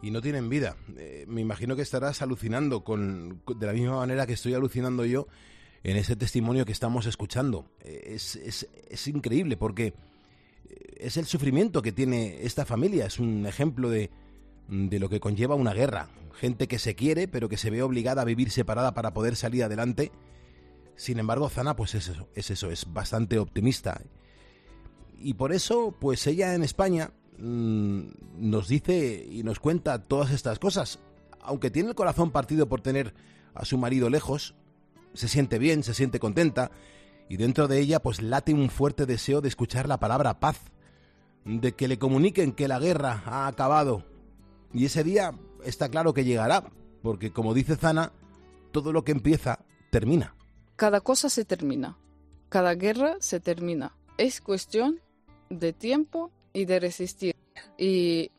[0.00, 0.76] y no tienen vida.
[1.26, 5.26] Me imagino que estarás alucinando con- de la misma manera que estoy alucinando yo
[5.84, 7.66] en ese testimonio que estamos escuchando.
[7.84, 9.94] Es, es- es increíble porque eh,
[10.98, 13.06] es el sufrimiento que tiene esta familia.
[13.06, 14.10] Es un ejemplo de,
[14.68, 16.08] de lo que conlleva una guerra.
[16.34, 19.64] Gente que se quiere pero que se ve obligada a vivir separada para poder salir
[19.64, 20.12] adelante.
[20.96, 24.00] Sin embargo, Zana pues es eso, es eso, es bastante optimista.
[25.20, 28.00] Y por eso, pues ella en España mm,
[28.38, 30.98] nos dice y nos cuenta todas estas cosas.
[31.40, 33.14] Aunque tiene el corazón partido por tener
[33.54, 34.54] a su marido lejos,
[35.18, 36.70] se siente bien, se siente contenta
[37.28, 40.60] y dentro de ella pues late un fuerte deseo de escuchar la palabra paz,
[41.44, 44.04] de que le comuniquen que la guerra ha acabado.
[44.72, 45.32] Y ese día
[45.64, 46.70] está claro que llegará,
[47.02, 48.12] porque como dice Zana,
[48.70, 49.58] todo lo que empieza
[49.90, 50.34] termina.
[50.76, 51.98] Cada cosa se termina,
[52.48, 53.96] cada guerra se termina.
[54.18, 55.00] Es cuestión
[55.50, 57.34] de tiempo y de resistir.
[57.76, 58.30] Y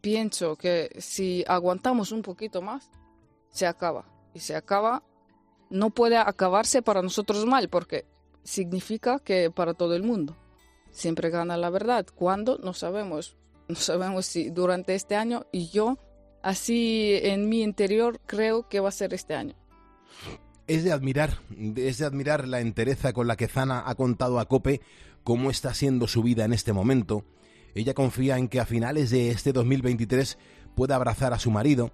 [0.00, 2.90] pienso que si aguantamos un poquito más,
[3.50, 4.06] se acaba.
[4.34, 5.02] Y se acaba,
[5.70, 8.06] no puede acabarse para nosotros mal, porque
[8.42, 10.36] significa que para todo el mundo.
[10.90, 12.06] Siempre gana la verdad.
[12.14, 12.58] ¿Cuándo?
[12.58, 13.36] No sabemos.
[13.68, 15.98] No sabemos si durante este año y yo
[16.42, 19.54] así en mi interior creo que va a ser este año.
[20.66, 21.38] Es de admirar,
[21.76, 24.80] es de admirar la entereza con la que Zana ha contado a Cope
[25.24, 27.24] cómo está siendo su vida en este momento.
[27.74, 30.38] Ella confía en que a finales de este 2023
[30.74, 31.92] pueda abrazar a su marido.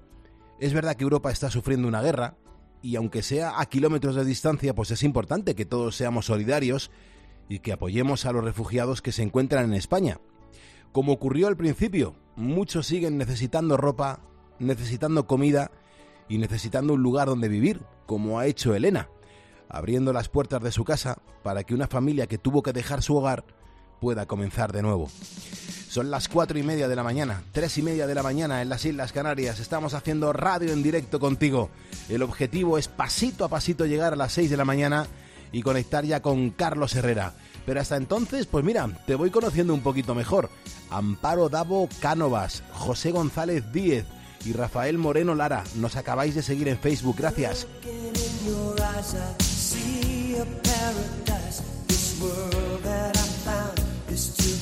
[0.60, 2.36] Es verdad que Europa está sufriendo una guerra
[2.84, 6.90] y aunque sea a kilómetros de distancia, pues es importante que todos seamos solidarios
[7.48, 10.20] y que apoyemos a los refugiados que se encuentran en España.
[10.92, 14.20] Como ocurrió al principio, muchos siguen necesitando ropa,
[14.58, 15.70] necesitando comida
[16.28, 19.08] y necesitando un lugar donde vivir, como ha hecho Elena,
[19.70, 23.16] abriendo las puertas de su casa para que una familia que tuvo que dejar su
[23.16, 23.46] hogar
[24.04, 25.08] pueda comenzar de nuevo.
[25.88, 28.68] Son las cuatro y media de la mañana, tres y media de la mañana en
[28.68, 29.60] las Islas Canarias.
[29.60, 31.70] Estamos haciendo radio en directo contigo.
[32.10, 35.06] El objetivo es pasito a pasito llegar a las seis de la mañana
[35.52, 37.32] y conectar ya con Carlos Herrera.
[37.64, 40.50] Pero hasta entonces, pues mira, te voy conociendo un poquito mejor.
[40.90, 44.04] Amparo Davo Cánovas, José González Díez
[44.44, 45.64] y Rafael Moreno Lara.
[45.76, 47.16] Nos acabáis de seguir en Facebook.
[47.16, 47.66] Gracias.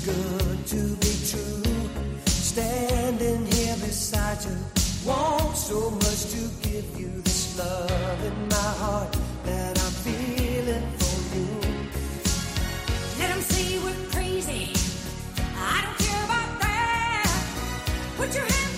[0.04, 1.62] Good to be true.
[2.26, 4.56] Standing here beside you,
[5.06, 11.36] want so much to give you this love in my heart that I'm feeling for
[11.36, 11.82] you.
[13.42, 14.72] Say we're crazy.
[15.56, 17.26] I don't care about that.
[18.16, 18.71] Put your hand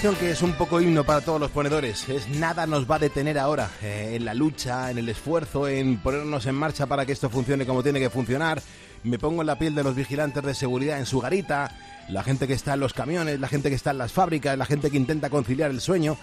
[0.00, 2.08] que es un poco himno para todos los ponedores.
[2.08, 5.98] Es nada nos va a detener ahora eh, en la lucha, en el esfuerzo, en
[5.98, 8.62] ponernos en marcha para que esto funcione como tiene que funcionar.
[9.02, 11.76] Me pongo en la piel de los vigilantes de seguridad en su garita,
[12.08, 14.64] la gente que está en los camiones, la gente que está en las fábricas, la
[14.64, 16.16] gente que intenta conciliar el sueño.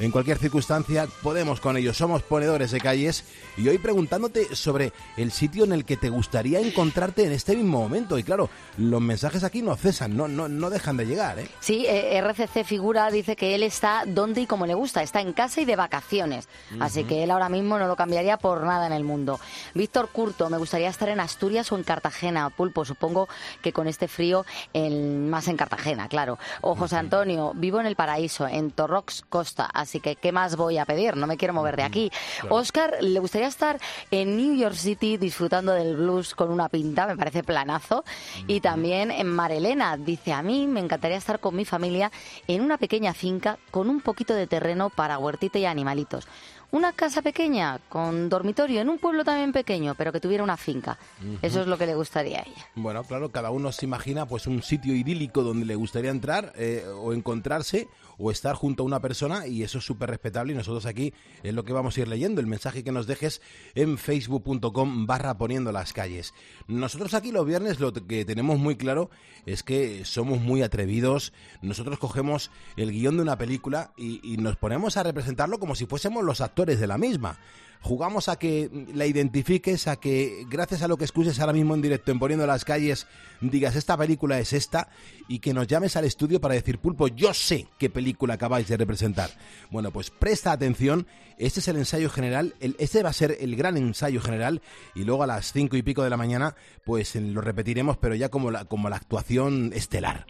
[0.00, 3.22] En cualquier circunstancia podemos con ellos, somos ponedores de calles
[3.58, 7.80] y hoy preguntándote sobre el sitio en el que te gustaría encontrarte en este mismo
[7.82, 8.16] momento.
[8.16, 11.38] Y claro, los mensajes aquí no cesan, no, no, no dejan de llegar.
[11.38, 11.50] ¿eh?
[11.60, 15.34] Sí, eh, RCC Figura dice que él está donde y como le gusta, está en
[15.34, 16.48] casa y de vacaciones.
[16.80, 19.38] Así que él ahora mismo no lo cambiaría por nada en el mundo.
[19.74, 22.48] Víctor Curto, me gustaría estar en Asturias o en Cartagena.
[22.48, 23.28] Pulpo, supongo
[23.60, 26.38] que con este frío en- más en Cartagena, claro.
[26.62, 29.68] O José Antonio, vivo en el paraíso, en Torrox Costa.
[29.74, 31.16] Así que, ¿qué más voy a pedir?
[31.16, 32.12] No me quiero mover de aquí.
[32.40, 32.54] claro.
[32.54, 33.80] Oscar, le gustaría estar
[34.12, 38.04] en New York City disfrutando del blues con una pinta, me parece planazo.
[38.46, 42.12] Y también en Marelena, dice, a mí me encantaría estar con mi familia
[42.46, 46.28] en una pequeña finca con un poquito de terreno para huertita y animalitos.
[46.72, 50.98] una casa pequeña con dormitorio en un pueblo también pequeño, pero que tuviera una finca.
[51.42, 52.68] Eso es lo que le gustaría a ella.
[52.76, 56.84] Bueno, claro, cada uno se imagina pues un sitio idílico donde le gustaría entrar eh,
[56.96, 57.88] o encontrarse
[58.20, 61.54] o estar junto a una persona y eso es súper respetable y nosotros aquí es
[61.54, 63.40] lo que vamos a ir leyendo, el mensaje que nos dejes
[63.74, 66.34] en facebook.com barra poniendo las calles.
[66.68, 69.10] Nosotros aquí los viernes lo que tenemos muy claro
[69.46, 74.56] es que somos muy atrevidos, nosotros cogemos el guion de una película y, y nos
[74.56, 77.38] ponemos a representarlo como si fuésemos los actores de la misma.
[77.82, 81.80] Jugamos a que la identifiques, a que gracias a lo que escuches ahora mismo en
[81.80, 83.06] directo en Poniendo las Calles,
[83.40, 84.88] digas esta película es esta
[85.28, 88.76] y que nos llames al estudio para decir, Pulpo, yo sé qué película acabáis de
[88.76, 89.30] representar.
[89.70, 91.06] Bueno, pues presta atención,
[91.38, 94.60] este es el ensayo general, el- este va a ser el gran ensayo general
[94.94, 98.28] y luego a las cinco y pico de la mañana pues lo repetiremos, pero ya
[98.28, 100.26] como la, como la actuación estelar.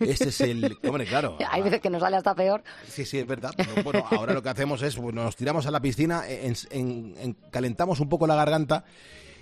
[0.00, 0.78] Este es el...
[0.88, 1.36] Hombre, claro.
[1.50, 2.62] Hay veces que nos sale hasta peor.
[2.88, 3.52] Sí, sí, es verdad.
[3.56, 6.77] Pero bueno, ahora lo que hacemos es, pues, nos tiramos a la piscina, en- en-
[6.78, 8.84] en- calentamos un poco la garganta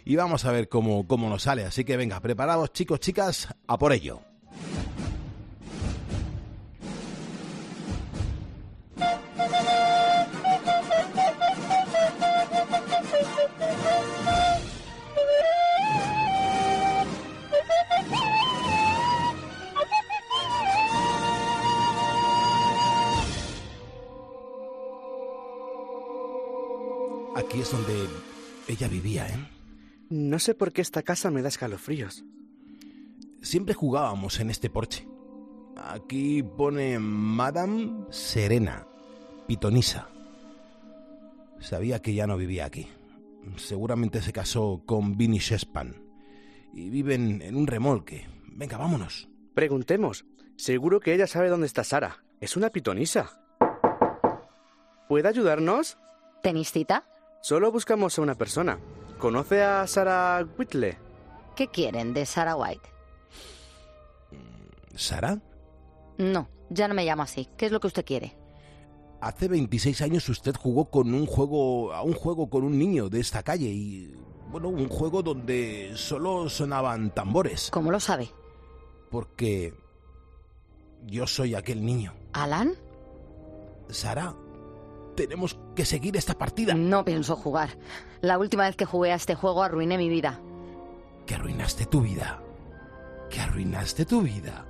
[0.04, 1.64] y vamos a ver cómo, cómo nos sale.
[1.64, 4.20] Así que venga, preparados chicos, chicas, a por ello.
[27.46, 28.08] Aquí es donde
[28.66, 29.38] ella vivía, ¿eh?
[30.10, 32.24] No sé por qué esta casa me da escalofríos.
[33.40, 35.06] Siempre jugábamos en este porche.
[35.76, 38.84] Aquí pone Madame Serena,
[39.46, 40.08] pitonisa.
[41.60, 42.88] Sabía que ya no vivía aquí.
[43.56, 46.02] Seguramente se casó con Vinny Shespan.
[46.74, 48.26] Y viven en un remolque.
[48.48, 49.28] Venga, vámonos.
[49.54, 50.24] Preguntemos.
[50.56, 52.24] Seguro que ella sabe dónde está Sara.
[52.40, 53.40] Es una pitonisa.
[55.08, 55.96] ¿Puede ayudarnos?
[56.42, 57.06] ¿Tenéis cita?
[57.46, 58.80] Solo buscamos a una persona.
[59.20, 60.96] ¿Conoce a Sara Whitley?
[61.54, 62.88] ¿Qué quieren de Sarah White?
[64.96, 65.40] ¿Sara?
[66.18, 67.48] No, ya no me llamo así.
[67.56, 68.36] ¿Qué es lo que usted quiere?
[69.20, 73.20] Hace 26 años usted jugó con un juego, a un juego con un niño de
[73.20, 74.12] esta calle y,
[74.50, 77.70] bueno, un juego donde solo sonaban tambores.
[77.70, 78.28] ¿Cómo lo sabe?
[79.08, 79.72] Porque
[81.04, 82.12] yo soy aquel niño.
[82.32, 82.74] ¿Alan?
[83.88, 84.34] Sara,
[85.16, 86.74] tenemos que seguir esta partida.
[86.74, 87.70] No pienso jugar.
[88.20, 90.40] La última vez que jugué a este juego arruiné mi vida.
[91.26, 92.40] Que arruinaste tu vida.
[93.28, 94.66] Que arruinaste tu vida.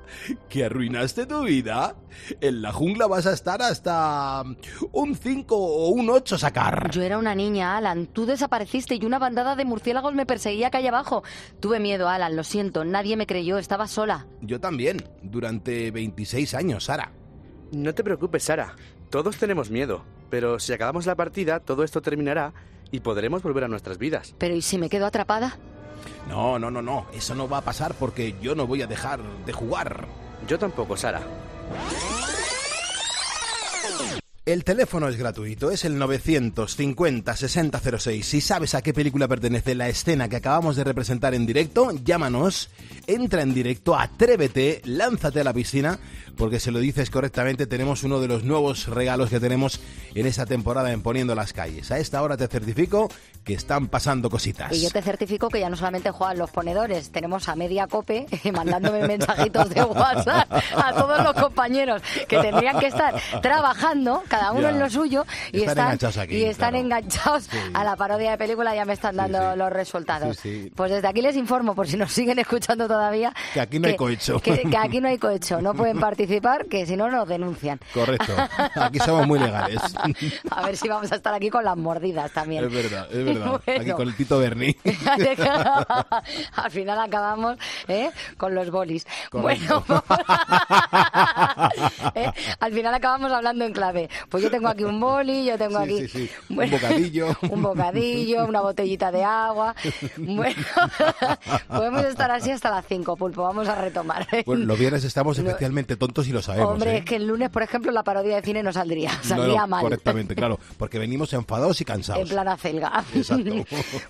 [0.48, 1.96] Que arruinaste tu vida.
[2.40, 4.42] En la jungla vas a estar hasta
[4.92, 6.90] un 5 o un 8 sacar.
[6.90, 8.06] Yo era una niña, Alan.
[8.06, 11.22] Tú desapareciste y una bandada de murciélagos me perseguía calle abajo.
[11.60, 12.84] Tuve miedo, Alan, lo siento.
[12.86, 14.26] Nadie me creyó, estaba sola.
[14.40, 17.12] Yo también, durante 26 años, Sara.
[17.72, 18.74] No te preocupes, Sara.
[19.10, 20.04] Todos tenemos miedo.
[20.30, 22.52] Pero si acabamos la partida, todo esto terminará
[22.90, 24.34] y podremos volver a nuestras vidas.
[24.38, 25.56] Pero ¿y si me quedo atrapada?
[26.28, 27.06] No, no, no, no.
[27.12, 30.06] Eso no va a pasar porque yo no voy a dejar de jugar.
[30.46, 31.22] Yo tampoco, Sara.
[34.46, 38.22] El teléfono es gratuito, es el 950-6006.
[38.22, 42.70] Si sabes a qué película pertenece la escena que acabamos de representar en directo, llámanos,
[43.08, 45.98] entra en directo, atrévete, lánzate a la piscina,
[46.36, 49.80] porque si lo dices correctamente, tenemos uno de los nuevos regalos que tenemos
[50.14, 51.90] en esta temporada en Poniendo las Calles.
[51.90, 53.10] A esta hora te certifico
[53.42, 54.72] que están pasando cositas.
[54.72, 58.26] Y yo te certifico que ya no solamente juegan los ponedores, tenemos a media cope
[58.52, 64.60] mandándome mensajitos de WhatsApp a todos los compañeros que tendrían que estar trabajando, cada uno
[64.62, 64.70] Ya.
[64.70, 66.84] en lo suyo, y Están están, enganchados aquí, y están claro.
[66.84, 70.38] enganchados a la parodia de película, ya me están dando los resultados.
[70.74, 73.96] Pues desde aquí les informo, por si nos siguen escuchando todavía, Que aquí no hay
[73.96, 74.38] cohecho.
[74.40, 77.78] Que, que aquí no hay cohecho, no pueden participar, que si no nos denuncian.
[77.94, 78.32] Correcto.
[78.74, 79.80] Aquí somos muy legales.
[80.50, 82.64] A ver si vamos a estar aquí con las mordidas también.
[82.64, 83.60] Es verdad, es verdad.
[83.64, 83.80] Bueno.
[83.80, 84.76] Aquí con el Tito Berni.
[86.56, 87.56] Al final acabamos
[87.88, 88.10] ¿eh?
[88.36, 89.06] con los bolis.
[89.30, 89.84] Correcto.
[89.86, 90.04] Bueno,
[92.14, 92.30] ¿eh?
[92.60, 94.08] al final acabamos hablando en clave.
[94.28, 96.30] Pues yo tengo aquí un boli, yo tengo Sí, aquí sí, sí.
[96.54, 97.36] Un bocadillo.
[97.50, 99.74] un bocadillo, una botellita de agua.
[100.16, 100.56] Bueno,
[101.68, 103.42] podemos estar así hasta las 5, Pulpo.
[103.42, 104.26] Vamos a retomar.
[104.44, 105.48] Bueno, los viernes estamos No.
[105.48, 106.72] especialmente tontos y lo sabemos.
[106.72, 106.98] Hombre, ¿eh?
[106.98, 109.10] es que el lunes, por ejemplo, la parodia de cine no saldría.
[109.22, 109.82] Saldría no, mal.
[109.82, 110.58] Correctamente, claro.
[110.78, 112.22] Porque venimos enfadados y cansados.
[112.22, 113.04] En plan acelga.
[113.14, 113.50] Exacto.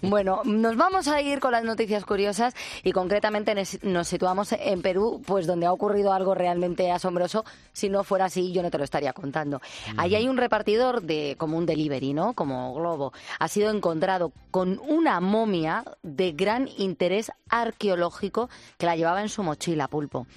[0.02, 5.22] bueno, nos vamos a ir con las noticias curiosas y concretamente nos situamos en Perú,
[5.26, 7.44] pues donde ha ocurrido algo realmente asombroso.
[7.72, 9.60] Si no fuera así, yo no te lo estaría contando.
[9.94, 10.00] Mm.
[10.06, 12.32] Ahí hay un repartidor de como un delivery, ¿no?
[12.34, 13.12] Como globo.
[13.40, 18.48] Ha sido encontrado con una momia de gran interés arqueológico
[18.78, 20.28] que la llevaba en su mochila, pulpo.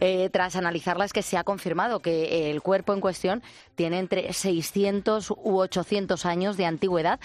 [0.00, 3.42] Eh, tras analizarla es que se ha confirmado que el cuerpo en cuestión
[3.74, 7.18] tiene entre 600 u 800 años de antigüedad,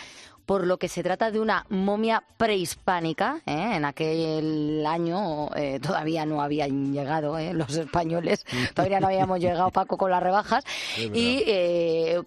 [0.51, 3.39] por lo que se trata de una momia prehispánica.
[3.45, 3.71] ¿eh?
[3.75, 7.53] En aquel año eh, todavía no habían llegado ¿eh?
[7.53, 8.45] los españoles,
[8.75, 10.65] todavía no habíamos llegado, Paco, con las rebajas.
[10.97, 11.45] Y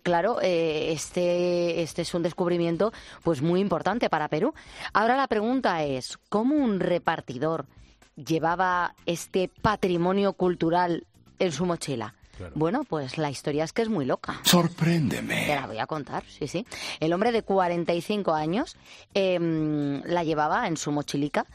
[0.02, 4.54] claro, este, este es un descubrimiento pues muy importante para Perú.
[4.94, 7.66] Ahora la pregunta es, ¿cómo un repartidor
[8.16, 11.06] llevaba este patrimonio cultural
[11.38, 12.14] en su mochila?
[12.54, 14.40] Bueno, pues la historia es que es muy loca.
[14.44, 15.46] Sorpréndeme.
[15.46, 16.66] Te la voy a contar, sí, sí.
[17.00, 18.76] El hombre de 45 años
[19.14, 21.46] em, la llevaba en su mochilica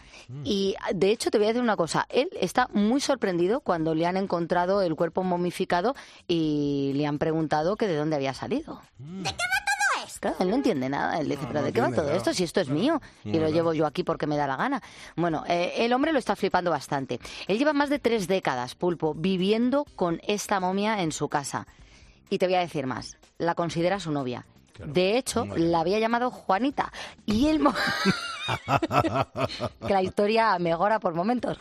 [0.44, 4.06] y de hecho te voy a decir una cosa, él está muy sorprendido cuando le
[4.06, 5.96] han encontrado el cuerpo momificado
[6.28, 8.82] y le han preguntado que de dónde había salido.
[8.98, 9.69] ¿De qué?
[10.20, 12.18] Claro, él no entiende nada, él dice, pero no ¿de qué va todo claro.
[12.18, 14.82] esto si esto es mío y lo llevo yo aquí porque me da la gana?
[15.16, 17.20] Bueno, eh, el hombre lo está flipando bastante.
[17.48, 21.68] Él lleva más de tres décadas, Pulpo, viviendo con esta momia en su casa.
[22.30, 24.46] Y te voy a decir más, la considera su novia.
[24.86, 26.92] De hecho, la había llamado Juanita.
[27.26, 27.74] Y el mo-
[29.88, 31.58] que la historia mejora por momentos.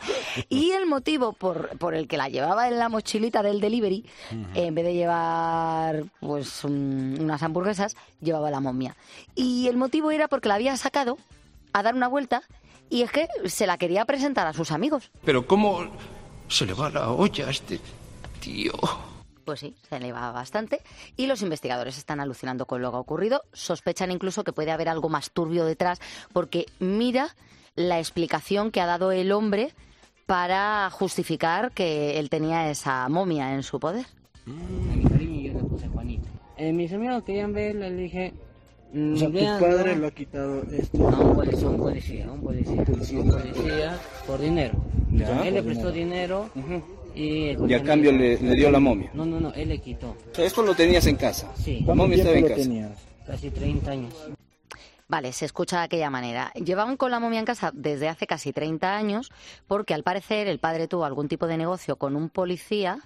[0.49, 4.05] Y el motivo por, por el que la llevaba en la mochilita del delivery,
[4.55, 8.95] en vez de llevar pues un- unas hamburguesas, llevaba la momia.
[9.35, 11.17] Y el motivo era porque la había sacado
[11.73, 12.41] a dar una vuelta
[12.89, 15.11] y es que se la quería presentar a sus amigos.
[15.23, 15.81] Pero ¿cómo
[16.47, 17.79] se le va la olla a este
[18.39, 18.73] tío?
[19.45, 20.81] Pues sí, se eleva bastante.
[21.17, 23.43] Y los investigadores están alucinando con lo que ha ocurrido.
[23.53, 25.99] Sospechan incluso que puede haber algo más turbio detrás,
[26.33, 27.35] porque mira
[27.75, 29.73] la explicación que ha dado el hombre
[30.25, 34.05] para justificar que él tenía esa momia en su poder.
[34.45, 36.29] A mi cariño yo le puse Juanita.
[36.57, 38.33] Eh, mis amigos querían verla, le dije...
[38.93, 40.01] mm, O sea, tu vean, padre ¿no?
[40.01, 40.97] lo ha quitado esto.
[40.97, 44.73] No, un policía, un policía, un policía, un policía por dinero.
[45.11, 46.59] Ya, él le prestó dinero y...
[46.73, 46.83] el
[47.19, 49.11] Y a cambio le- le dio la momia.
[49.13, 50.15] No, no, no, él le quitó.
[50.37, 51.51] Esto lo tenías en casa.
[51.55, 51.83] Sí.
[51.85, 52.95] La momia estaba en casa.
[53.27, 54.13] Casi 30 años.
[55.07, 56.51] Vale, se escucha de aquella manera.
[56.53, 59.31] Llevaban con la momia en casa desde hace casi 30 años
[59.67, 62.99] porque al parecer el padre tuvo algún tipo de negocio con un policía,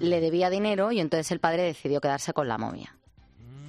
[0.00, 2.94] le debía dinero y entonces el padre decidió quedarse con la momia.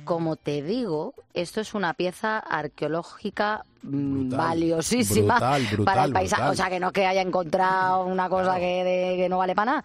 [0.06, 6.44] Como te digo, esto es una pieza arqueológica mm, valiosísima brutal, brutal, para el paisaje.
[6.50, 9.56] O sea, que no es que haya encontrado una cosa que, de- que no vale
[9.56, 9.84] para nada.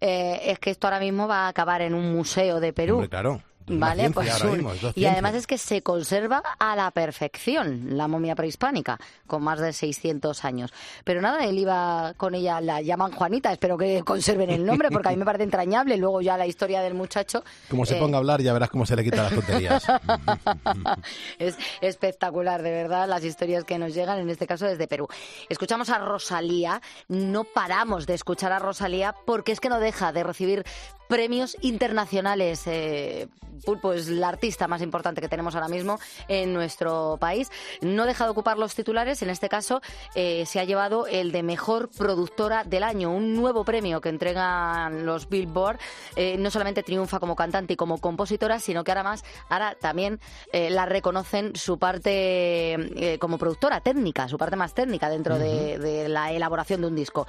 [0.00, 2.94] Eh, es que esto ahora mismo va a acabar en un museo de Perú.
[2.94, 3.42] Hombre, claro.
[3.78, 8.34] Vale, pues un- mismo, y además es que se conserva a la perfección la momia
[8.34, 10.72] prehispánica, con más de 600 años.
[11.04, 15.08] Pero nada, él iba con ella, la llaman Juanita, espero que conserven el nombre, porque
[15.08, 15.96] a mí me parece entrañable.
[15.96, 17.44] Luego ya la historia del muchacho.
[17.68, 19.84] Como se eh, ponga a hablar, ya verás cómo se le quitan las tonterías.
[21.38, 25.08] es espectacular, de verdad, las historias que nos llegan, en este caso desde Perú.
[25.48, 30.22] Escuchamos a Rosalía, no paramos de escuchar a Rosalía porque es que no deja de
[30.22, 30.64] recibir
[31.08, 32.62] premios internacionales.
[32.66, 33.28] Eh,
[33.60, 35.98] Pulpo es la artista más importante que tenemos ahora mismo
[36.28, 37.50] en nuestro país.
[37.80, 39.80] No deja de ocupar los titulares, en este caso
[40.14, 45.06] eh, se ha llevado el de Mejor Productora del Año, un nuevo premio que entregan
[45.06, 45.78] los Billboard.
[46.16, 50.20] Eh, no solamente triunfa como cantante y como compositora, sino que ahora más, ahora también
[50.52, 56.08] eh, la reconocen su parte como productora técnica, su parte más técnica dentro de, de
[56.08, 57.26] la elaboración de un disco.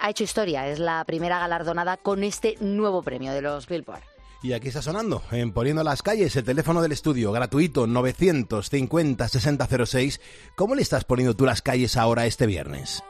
[0.00, 4.13] Ha hecho historia, es la primera galardonada con este nuevo premio de los Billboard.
[4.44, 10.20] Y aquí está sonando, en Poniendo las calles, el teléfono del estudio, gratuito, 950-6006.
[10.54, 13.02] ¿Cómo le estás poniendo tú las calles ahora este viernes?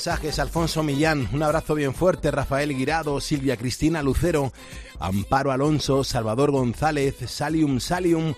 [0.00, 4.50] Mensajes, Alfonso Millán, un abrazo bien fuerte, Rafael Guirado, Silvia Cristina Lucero,
[4.98, 8.32] Amparo Alonso, Salvador González, Salium Salium,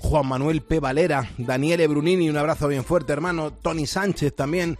[0.00, 0.78] Juan Manuel P.
[0.78, 4.78] Valera, Daniele Brunini, un abrazo bien fuerte, hermano, Tony Sánchez también,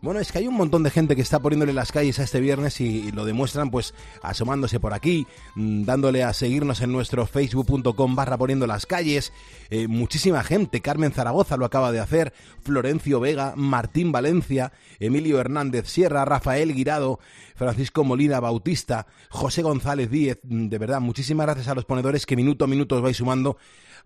[0.00, 2.38] Bueno, es que hay un montón de gente que está poniéndole las calles a este
[2.38, 5.26] viernes y, lo demuestran pues asomándose por aquí,
[5.56, 9.32] mm, dándole a seguirnos en nuestro facebook.com barra poniendo las calles.
[9.70, 12.32] Eh, muchísima gente, Carmen Zaragoza lo acaba de hacer,
[12.62, 17.18] Florencio Vega, Martín Valencia, Emilio Hernández Sierra, Rafael Guirado,
[17.56, 22.36] Francisco Molina Bautista, José González Díez, mm, de verdad, muchísimas gracias a los ponedores que
[22.36, 23.56] minuto a minuto os vais sumando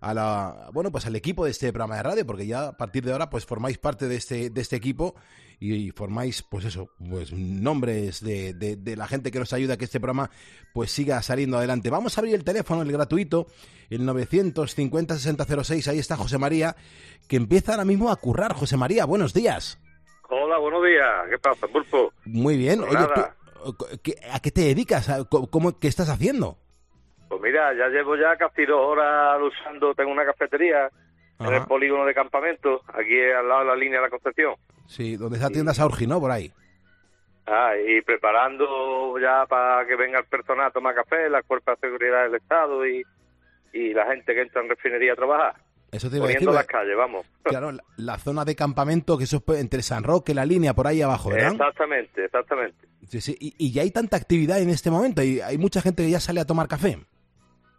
[0.03, 3.03] a la bueno pues al equipo de este programa de radio porque ya a partir
[3.05, 5.15] de ahora pues formáis parte de este de este equipo
[5.59, 9.77] y, formáis pues eso pues nombres de, de, de la gente que nos ayuda a
[9.77, 10.29] que este programa
[10.73, 13.47] pues siga saliendo adelante vamos a abrir el teléfono el gratuito
[13.89, 16.75] el 950 6006 ahí está José María
[17.27, 19.79] que empieza ahora mismo a currar José María buenos días
[20.29, 21.05] Hola, buenos días.
[21.29, 22.11] ¿Qué pasa, Pulpo?
[22.25, 25.07] muy bien Pues oye tú, ¿qué- ¿a qué te dedicas?
[25.09, 26.57] ¿A- co- ¿Cómo, ¿Qué estás haciendo?
[27.39, 29.93] Pues mira, ya llevo ya casi dos horas luchando.
[29.95, 30.89] Tengo una cafetería
[31.39, 34.55] en el polígono de campamento, aquí al lado de la línea de la Concepción.
[34.87, 36.19] Sí, donde está tiendas Aurgi, ¿no?
[36.19, 36.51] Por ahí.
[37.45, 41.87] Ah, y preparando ya para que venga el personal a tomar café, las fuerzas de
[41.89, 43.03] seguridad del Estado y,
[43.73, 45.55] y la gente que entra en refinería a trabajar.
[45.91, 46.39] Eso te iba a decir.
[46.47, 47.25] Poniendo las porque- calles, vamos.
[47.43, 50.87] Claro, la, la zona de campamento, que eso es entre San Roque, la línea, por
[50.87, 51.51] ahí abajo, ¿verdad?
[51.51, 52.87] Exactamente, exactamente.
[53.09, 53.35] Sí, sí.
[53.39, 56.21] Y, y ya hay tanta actividad en este momento y hay mucha gente que ya
[56.21, 56.97] sale a tomar café.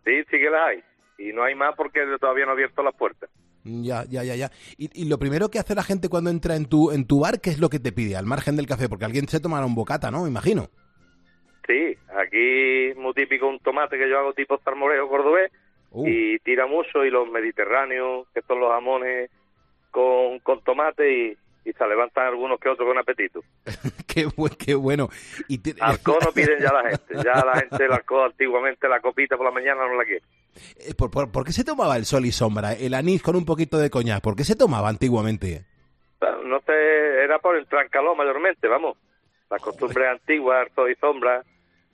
[0.05, 0.83] Sí, sí que las hay.
[1.19, 3.31] Y no hay más porque todavía no he abierto las puertas.
[3.65, 4.51] Ya, ya, ya, ya.
[4.77, 7.41] Y, y lo primero que hace la gente cuando entra en tu, en tu bar,
[7.41, 8.17] ¿qué es lo que te pide?
[8.17, 10.25] Al margen del café, porque alguien se tomará un bocata, ¿no?
[10.25, 10.69] Me imagino.
[11.67, 15.51] Sí, aquí es muy típico un tomate que yo hago tipo salmorejo cordobés
[15.97, 16.09] Uh.
[16.09, 19.31] y tiramuso y los mediterráneos, que son los jamones
[19.93, 23.41] con, con tomate y, y se levantan algunos que otros con apetito.
[24.07, 25.09] qué, bu- qué bueno.
[25.49, 29.01] Y te- Alcohol no piden ya la gente, ya la gente el alcohol antiguamente la
[29.01, 30.23] copita por la mañana no la quiere.
[30.79, 32.75] Eh, ¿Por, por, por qué se tomaba el sol y sombra?
[32.75, 34.23] El anís con un poquito de coñac.
[34.23, 35.65] ¿Por qué se tomaba antiguamente?
[36.45, 36.73] No sé,
[37.25, 38.97] era por entrar en calor mayormente, vamos.
[39.51, 41.43] La costumbre antigua, el sol y sombra,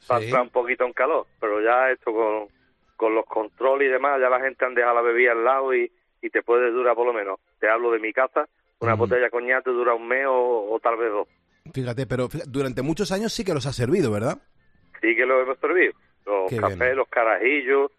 [0.06, 0.26] para Sí.
[0.26, 2.48] entrar un poquito en calor, pero ya esto con,
[2.96, 5.90] con los controles y demás, ya la gente han dejado la bebida al lado y,
[6.22, 7.38] y te puede durar por lo menos.
[7.58, 8.48] Te hablo de mi casa,
[8.80, 11.28] una botella de coñac te dura un mes o, o tal vez dos.
[11.72, 14.38] Fíjate, pero fíjate, durante muchos años sí que los ha servido, ¿verdad?
[15.00, 15.92] Sí que lo hemos servido.
[16.26, 16.96] Los Qué cafés, bien.
[16.96, 17.90] los carajillos,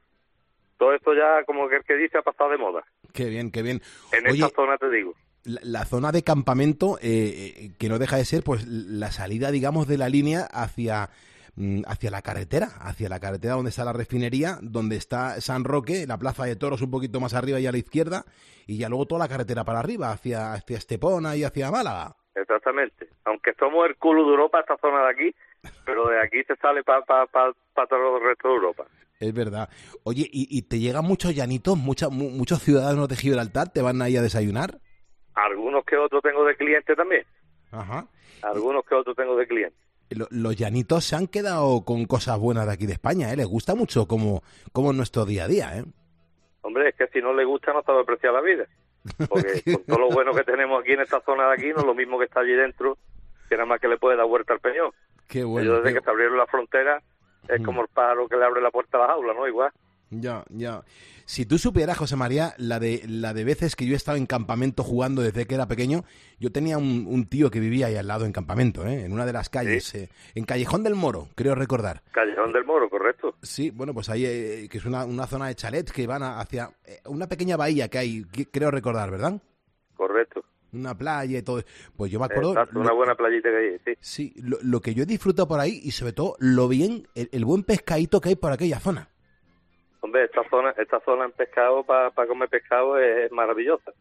[0.77, 2.83] todo esto ya, como que el que dice, ha pasado de moda.
[3.13, 3.81] Qué bien, qué bien.
[4.11, 5.13] En Oye, esta zona te digo.
[5.43, 9.51] la, la zona de campamento, eh, eh, que no deja de ser pues la salida,
[9.51, 11.30] digamos, de la línea hacia, mm,
[11.85, 16.17] hacia la carretera, hacia la carretera donde está la refinería, donde está San Roque, la
[16.17, 18.25] plaza de toros un poquito más arriba y a la izquierda,
[18.67, 22.15] y ya luego toda la carretera para arriba, hacia, hacia Estepona y hacia Málaga.
[22.35, 23.09] Exactamente.
[23.25, 25.35] Aunque somos el culo de Europa, esta zona de aquí,
[25.85, 28.85] pero de aquí se sale para pa, pa, pa todo el resto de Europa.
[29.19, 29.69] Es verdad.
[30.03, 33.69] Oye, ¿y, y te llegan muchos llanitos, mucha- mu- muchos ciudadanos de Gibraltar?
[33.71, 34.79] ¿Te van ahí a desayunar?
[35.35, 37.23] Algunos que otros tengo de clientes también.
[37.71, 38.07] Ajá.
[38.41, 39.79] Algunos que otros tengo de clientes.
[40.15, 43.37] Lo- los llanitos se han quedado con cosas buenas de aquí de España, ¿eh?
[43.37, 44.43] Les gusta mucho como,
[44.73, 45.85] como nuestro día a día, ¿eh?
[46.61, 48.65] Hombre, es que si no le gusta no sabe apreciar la vida.
[49.29, 51.85] Porque con todo lo bueno que tenemos aquí en esta zona de aquí, no es
[51.85, 52.97] lo mismo que está allí dentro,
[53.49, 54.91] que nada más que le puede dar vuelta al peñón.
[55.27, 55.75] Qué bueno.
[55.77, 57.03] desde qué- que se abrieron las fronteras,
[57.47, 59.47] es como el pájaro que le abre la puerta a la jaula, ¿no?
[59.47, 59.71] Igual.
[60.11, 60.81] Ya, ya.
[61.31, 64.25] Si tú supieras, José María, la de, la de veces que yo he estado en
[64.25, 66.03] campamento jugando desde que era pequeño,
[66.41, 69.05] yo tenía un, un tío que vivía ahí al lado en campamento, ¿eh?
[69.05, 72.03] en una de las calles, eh, en Callejón del Moro, creo recordar.
[72.11, 73.35] Callejón del Moro, correcto.
[73.43, 76.69] Sí, bueno, pues ahí, eh, que es una, una zona de chalets que van hacia
[76.83, 79.41] eh, una pequeña bahía que hay, que- creo recordar, ¿verdad?
[79.95, 80.43] Correcto.
[80.73, 81.63] Una playa y todo.
[81.95, 82.51] Pues yo me acuerdo.
[82.51, 83.99] Exacto, lo- una buena playita que hay, sí.
[84.01, 87.29] Sí, lo, lo que yo he disfrutado por ahí y sobre todo lo bien, el,
[87.31, 89.07] el buen pescadito que hay por aquella zona.
[90.01, 93.91] Hombre, esta zona, esta zona en pescado, para comer pescado, es, es maravillosa.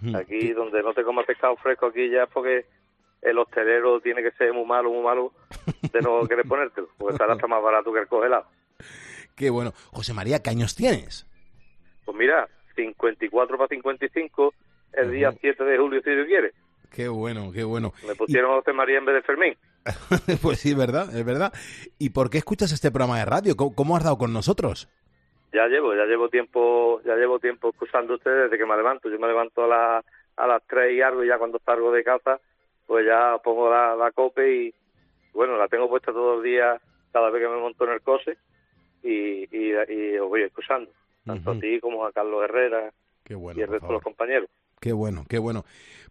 [0.00, 2.66] Mm, Aquí donde no te comas pescado fresco, aquí ya es porque
[3.22, 5.32] el hostelero tiene que ser muy malo, muy malo
[5.92, 8.46] de no querer ponértelo, porque estará hasta más barato que el congelado.
[9.34, 9.72] Qué bueno.
[9.92, 11.26] José María, ¿qué años tienes?
[12.04, 14.54] Pues mira, 54 para 55,
[14.94, 16.52] el día 7 de julio, si Dios quiere.
[16.90, 17.92] Qué bueno, qué bueno.
[18.06, 19.56] Me pusieron a José María en vez de Fermín.
[20.42, 21.14] pues sí, ¿verdad?
[21.14, 21.52] Es verdad.
[21.98, 23.56] ¿Y por qué escuchas este programa de radio?
[23.56, 24.88] ¿Cómo, cómo has dado con nosotros?
[25.52, 29.08] Ya llevo, ya llevo tiempo, ya llevo tiempo escuchando ustedes desde que me levanto.
[29.08, 30.04] Yo me levanto a, la-
[30.36, 32.38] a las 3 y algo y ya cuando salgo de casa,
[32.86, 34.74] pues ya pongo la, la cope y,
[35.32, 36.80] bueno, la tengo puesta todos los días
[37.12, 38.36] cada vez que me monto en el coche
[39.02, 40.90] y, y, y os voy escuchando.
[41.24, 42.92] Tanto a ti como a Carlos Herrera
[43.30, 44.48] bueno, y el resto de los compañeros.
[44.80, 45.64] Qué bueno, qué bueno.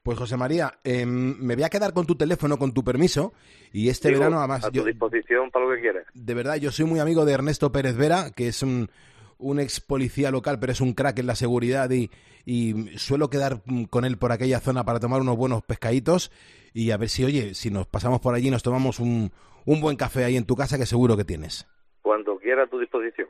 [0.03, 3.31] Pues José María, em, me voy a quedar con tu teléfono, con tu permiso,
[3.71, 6.05] y este Digo, verano además, a tu yo, disposición para lo que quieras.
[6.13, 8.89] de verdad, yo soy muy amigo de Ernesto Pérez Vera, que es un,
[9.37, 12.09] un ex policía local, pero es un crack en la seguridad y,
[12.45, 16.31] y suelo quedar con él por aquella zona para tomar unos buenos pescaditos
[16.73, 19.31] y a ver si, oye, si nos pasamos por allí y nos tomamos un,
[19.65, 21.67] un buen café ahí en tu casa que seguro que tienes.
[22.01, 23.27] Cuando quiera a tu disposición.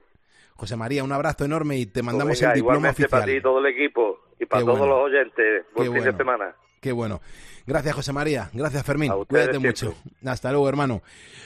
[0.55, 3.31] José María, un abrazo enorme y te Pues mandamos venga, el diploma igualmente para ti
[3.31, 3.39] oficial.
[3.39, 4.95] y todo el equipo y para Qué todos bueno.
[4.95, 5.65] los oyentes.
[5.75, 6.11] Buen Qué fin bueno.
[6.11, 6.55] de semana.
[6.85, 7.19] Qué bueno.
[7.65, 8.51] Gracias, José María.
[8.53, 9.11] Gracias, Fermín.
[9.27, 9.95] Cuídate mucho.
[10.23, 11.01] Hasta luego, hermano.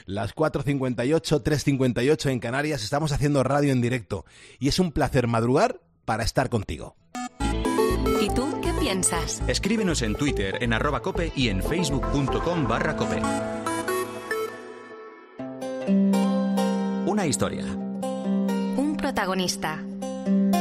[0.06, 2.84] Las 4.58, 3.58 en Canarias.
[2.84, 4.26] Estamos haciendo radio en directo.
[4.60, 6.98] Y es un placer madrugar para estar contigo.
[8.22, 9.42] ¿Y tú qué piensas?
[9.48, 13.22] Escríbenos en Twitter en arroba cope y en facebook.com barra cope.
[17.06, 19.82] Una historia, Un protagonista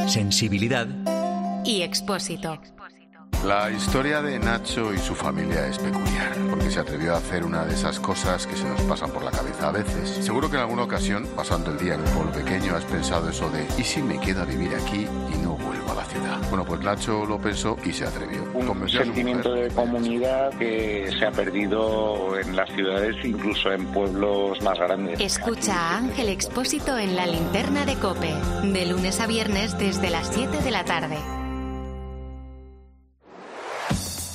[0.06, 0.86] sensibilidad
[1.64, 2.60] y expósito.
[3.44, 7.64] La historia de Nacho y su familia es peculiar, porque se atrevió a hacer una
[7.64, 10.24] de esas cosas que se nos pasan por la cabeza a veces.
[10.24, 13.48] Seguro que en alguna ocasión, pasando el día en un pueblo pequeño, has pensado eso
[13.50, 16.38] de ¿y si me quedo a vivir aquí y no vuelvo a la ciudad?
[16.48, 18.42] Bueno, pues Nacho lo pensó y se atrevió.
[18.54, 19.68] un Convenció sentimiento mujer.
[19.68, 25.20] de comunidad que se ha perdido en las ciudades, incluso en pueblos más grandes.
[25.20, 30.28] Escucha a Ángel Expósito en la linterna de Cope, de lunes a viernes desde las
[30.34, 31.18] 7 de la tarde.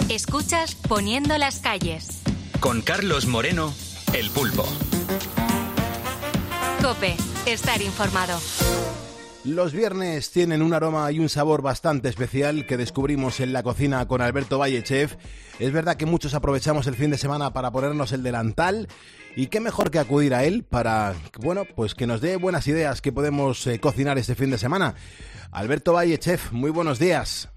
[0.09, 2.21] Escuchas Poniendo las calles.
[2.59, 3.73] con Carlos Moreno,
[4.13, 4.65] el pulpo.
[6.81, 8.39] Cope, estar informado.
[9.43, 14.07] Los viernes tienen un aroma y un sabor bastante especial que descubrimos en la cocina
[14.07, 15.15] con Alberto Valle Chef.
[15.59, 18.87] Es verdad que muchos aprovechamos el fin de semana para ponernos el delantal
[19.35, 23.01] y qué mejor que acudir a él para, bueno, pues que nos dé buenas ideas
[23.01, 24.95] que podemos eh, cocinar este fin de semana.
[25.51, 27.49] Alberto Valle Chef, muy buenos días.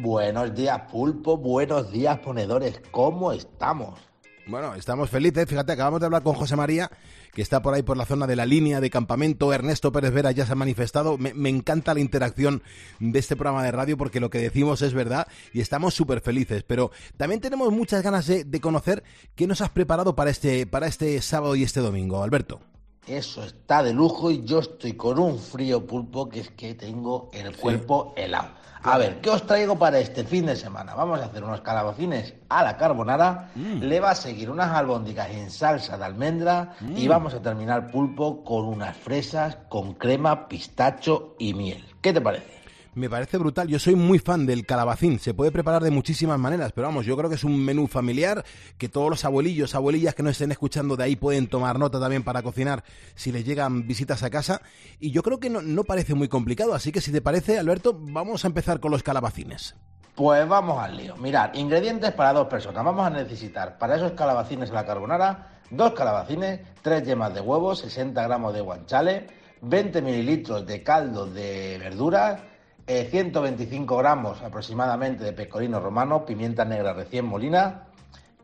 [0.00, 1.36] Buenos días, pulpo.
[1.36, 2.80] Buenos días, ponedores.
[2.90, 4.00] ¿Cómo estamos?
[4.46, 5.48] Bueno, estamos felices.
[5.48, 6.90] Fíjate, acabamos de hablar con José María,
[7.32, 9.52] que está por ahí por la zona de la línea de campamento.
[9.52, 11.16] Ernesto Pérez Vera ya se ha manifestado.
[11.16, 12.62] Me, me encanta la interacción
[12.98, 16.64] de este programa de radio porque lo que decimos es verdad y estamos súper felices.
[16.64, 19.04] Pero también tenemos muchas ganas de, de conocer
[19.36, 22.60] qué nos has preparado para este, para este sábado y este domingo, Alberto.
[23.06, 27.30] Eso está de lujo y yo estoy con un frío pulpo que es que tengo
[27.32, 28.63] el cuerpo helado.
[28.86, 30.94] A ver, ¿qué os traigo para este fin de semana?
[30.94, 35.50] Vamos a hacer unos calabacines a la carbonara, le va a seguir unas albóndigas en
[35.50, 37.08] salsa de almendra y Mm.
[37.08, 41.82] vamos a terminar pulpo con unas fresas con crema, pistacho y miel.
[42.02, 42.52] ¿Qué te parece?
[42.94, 43.66] Me parece brutal.
[43.66, 45.18] Yo soy muy fan del calabacín.
[45.18, 48.44] Se puede preparar de muchísimas maneras, pero vamos, yo creo que es un menú familiar
[48.78, 52.22] que todos los abuelillos, abuelillas que nos estén escuchando de ahí pueden tomar nota también
[52.22, 52.84] para cocinar
[53.16, 54.62] si les llegan visitas a casa.
[55.00, 56.72] Y yo creo que no, parece muy complicado.
[56.72, 59.74] Así que si te parece, Alberto, vamos a empezar con los calabacines.
[60.14, 61.16] Pues vamos al lío.
[61.16, 62.84] Mirad, ingredientes para dos personas.
[62.84, 67.74] Vamos a necesitar para esos calabacines a la carbonara, dos calabacines, tres yemas de huevo,
[67.74, 69.26] 60 gramos de guanciale,
[69.62, 72.40] 20 mililitros de caldo de verduras,
[72.86, 77.88] eh, 125 gramos aproximadamente de pecorino romano, pimienta negra recién molina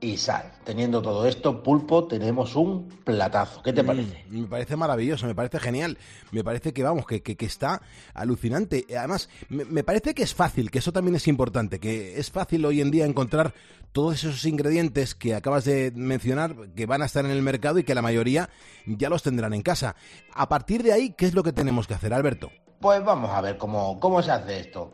[0.03, 0.51] y sal.
[0.65, 3.63] Teniendo todo esto, pulpo, tenemos un platazo.
[3.63, 4.25] ¿Qué te Mm, parece?
[4.31, 5.99] Me parece maravilloso, me parece genial.
[6.33, 7.83] Me parece que, vamos, que, que, que está
[8.15, 8.87] alucinante.
[8.97, 12.65] Además, me, me parece que es fácil, que eso también es importante, que es fácil
[12.65, 13.53] hoy en día encontrar
[13.93, 17.85] todos esos ingredientes que acabas de mencionar, que van a estar en el mercado y
[17.85, 18.49] que la mayoría
[18.87, 19.97] ya los tendrán en casa.
[20.33, 22.51] A partir de ahí, ¿qué es lo que tenemos que hacer, Alberto?
[22.81, 24.91] Pues vamos a ver cómo, cómo se hace esto.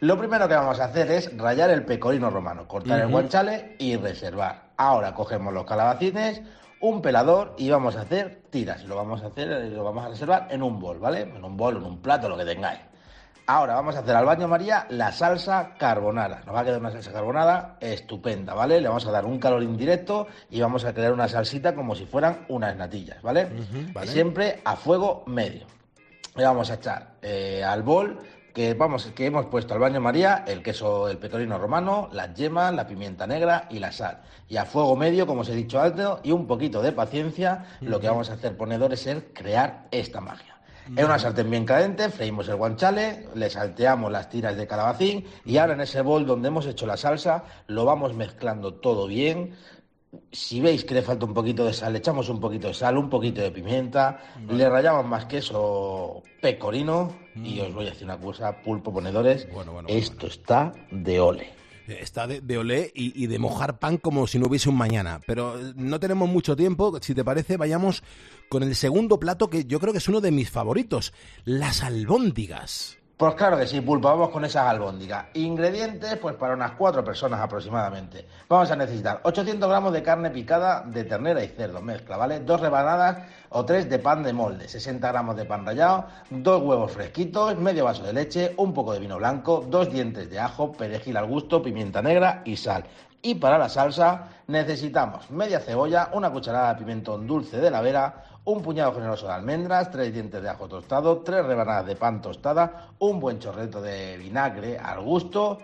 [0.00, 3.12] Lo primero que vamos a hacer es rallar el pecorino romano, cortar el Ujú.
[3.12, 4.70] guanciale y reservar.
[4.78, 6.40] Ahora cogemos los calabacines,
[6.80, 8.84] un pelador y vamos a hacer tiras.
[8.84, 11.20] Lo vamos a hacer, lo vamos a reservar en un bol, ¿vale?
[11.20, 12.80] En un bol, en un plato, lo que tengáis.
[13.46, 16.40] Ahora vamos a hacer al baño María la salsa carbonara.
[16.46, 18.80] Nos va a quedar una salsa carbonara estupenda, ¿vale?
[18.80, 22.06] Le vamos a dar un calor indirecto y vamos a crear una salsita como si
[22.06, 23.50] fueran unas natillas, ¿vale?
[23.92, 24.10] vale.
[24.10, 25.75] Siempre a fuego medio.
[26.36, 28.18] Le vamos a echar eh, al bol
[28.52, 32.72] que vamos que hemos puesto al baño María el queso, el pecorino romano, las yemas,
[32.74, 34.22] la pimienta negra y la sal.
[34.48, 38.00] Y a fuego medio, como os he dicho antes, y un poquito de paciencia, lo
[38.00, 40.56] que vamos a hacer ponedores es crear esta magia.
[40.94, 45.56] En una sartén bien caliente freímos el guanciale, le salteamos las tiras de calabacín y
[45.56, 49.54] ahora en ese bol donde hemos hecho la salsa lo vamos mezclando todo bien.
[50.32, 52.96] Si veis que le falta un poquito de sal, le echamos un poquito de sal,
[52.96, 58.18] un poquito de pimienta, le rallamos más queso pecorino y os voy a decir una
[58.18, 59.46] cosa, pulpo ponedores,
[59.88, 61.56] esto está de ole.
[61.86, 65.20] Está de, de olé y, y de mojar pan como si no hubiese un mañana.
[65.24, 66.98] Pero eh, no tenemos mucho tiempo.
[67.00, 68.02] Si te parece, vayamos
[68.48, 71.12] con el segundo plato que yo creo que es uno de mis favoritos.
[71.44, 72.98] Las albóndigas.
[73.16, 75.28] Pues claro que sí, Pulpo, vamos con esas albóndigas.
[75.32, 78.26] Ingredientes, pues para unas cuatro personas aproximadamente.
[78.46, 82.40] Vamos a necesitar 800 gramos de carne picada de ternera y cerdo, mezcla, ¿vale?
[82.40, 83.16] Dos rebanadas
[83.48, 87.86] o tres de pan de molde, 60 gramos de pan rallado, dos huevos fresquitos, medio
[87.86, 91.62] vaso de leche, un poco de vino blanco, dos dientes de ajo, perejil al gusto,
[91.62, 92.84] pimienta negra y sal.
[93.22, 98.24] Y para la salsa necesitamos media cebolla, una cucharada de pimentón dulce de la vera,
[98.46, 102.90] un puñado generoso de almendras, tres dientes de ajo tostado, tres rebanadas de pan tostada,
[103.00, 105.58] un buen chorreto de vinagre al gusto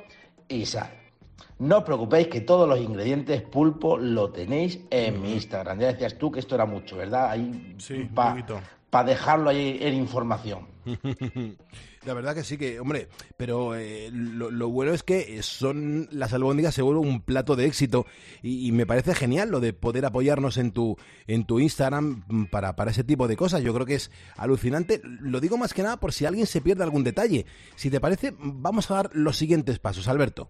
[0.49, 0.91] y sal.
[1.61, 5.79] No os preocupéis que todos los ingredientes pulpo lo tenéis en mi Instagram.
[5.79, 7.31] Ya decías tú que esto era mucho, ¿verdad?
[7.31, 8.09] Ahí Sí,
[8.91, 10.67] para dejarlo ahí en información.
[12.05, 16.33] La verdad que sí que, hombre, pero eh, lo, lo bueno es que son las
[16.33, 18.07] albóndigas se vuelven un plato de éxito
[18.43, 22.75] y, y me parece genial lo de poder apoyarnos en tu en tu Instagram para,
[22.75, 23.63] para ese tipo de cosas.
[23.63, 25.01] Yo creo que es alucinante.
[25.05, 27.47] Lo digo más que nada por si alguien se pierde algún detalle.
[27.77, 30.49] Si te parece, vamos a dar los siguientes pasos, Alberto.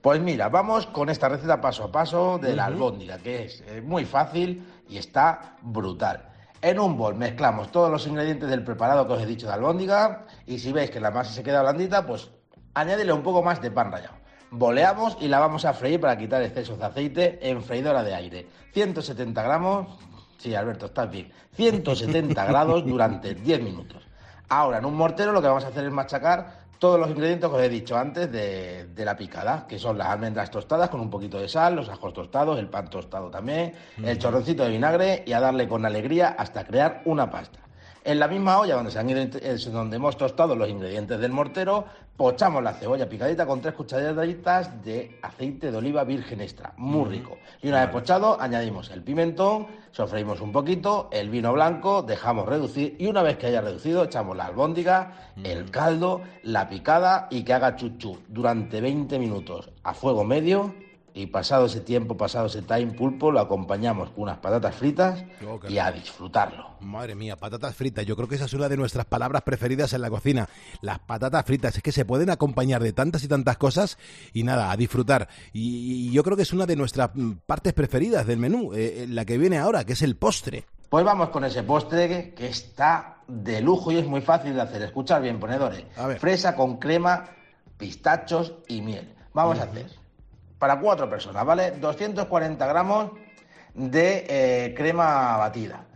[0.00, 3.82] Pues mira, vamos con esta receta paso a paso de la albóndiga, que es eh,
[3.82, 6.35] muy fácil y está brutal.
[6.66, 10.26] En un bol mezclamos todos los ingredientes del preparado que os he dicho de albóndiga
[10.46, 12.32] y si veis que la masa se queda blandita, pues
[12.74, 14.16] añádele un poco más de pan rallado.
[14.50, 18.48] Boleamos y la vamos a freír para quitar excesos de aceite en freidora de aire.
[18.72, 19.96] 170 gramos,
[20.38, 24.02] sí Alberto, estás bien, 170 grados durante 10 minutos.
[24.48, 27.56] Ahora, en un mortero lo que vamos a hacer es machacar todos los ingredientes que
[27.56, 31.10] os he dicho antes de, de la picada, que son las almendras tostadas con un
[31.10, 35.32] poquito de sal, los ajos tostados, el pan tostado también, el chorroncito de vinagre y
[35.32, 37.65] a darle con alegría hasta crear una pasta.
[38.06, 41.32] En la misma olla donde, se han ido, es donde hemos tostado los ingredientes del
[41.32, 41.86] mortero,
[42.16, 47.10] pochamos la cebolla picadita con tres cucharaditas de aceite de oliva virgen extra, muy Ujú.
[47.10, 47.38] rico.
[47.62, 52.94] Y una vez pochado, añadimos el pimentón, sofreímos un poquito, el vino blanco, dejamos reducir
[52.96, 57.54] y una vez que haya reducido, echamos la albóndiga, el caldo, la picada y que
[57.54, 60.72] haga chuchu durante 20 minutos a fuego medio.
[61.18, 65.58] Y pasado ese tiempo, pasado ese time pulpo, lo acompañamos con unas patatas fritas Oh,
[65.66, 66.76] y a disfrutarlo.
[66.80, 68.04] Madre mía, patatas fritas.
[68.04, 70.46] Yo creo que esa es una de nuestras palabras preferidas en la cocina.
[70.82, 71.74] Las patatas fritas.
[71.74, 73.96] Es que se pueden acompañar de tantas y tantas cosas
[74.34, 75.26] y nada, a disfrutar.
[75.54, 79.04] Y, y yo creo que es una de nuestras mm, partes preferidas del menú, eh,
[79.04, 80.66] eh, la que viene ahora, que es el postre.
[80.90, 84.60] Pues vamos con ese postre que- que está de lujo y es muy fácil de
[84.60, 84.82] hacer.
[84.82, 85.82] Escuchar bien, ponedores.
[86.18, 87.24] Fresa con crema,
[87.78, 89.14] pistachos y miel.
[89.32, 89.86] Vamos a hacer
[90.58, 91.72] para cuatro personas, ¿vale?
[91.72, 93.10] 240 gramos
[93.74, 95.86] de eh, crema batida.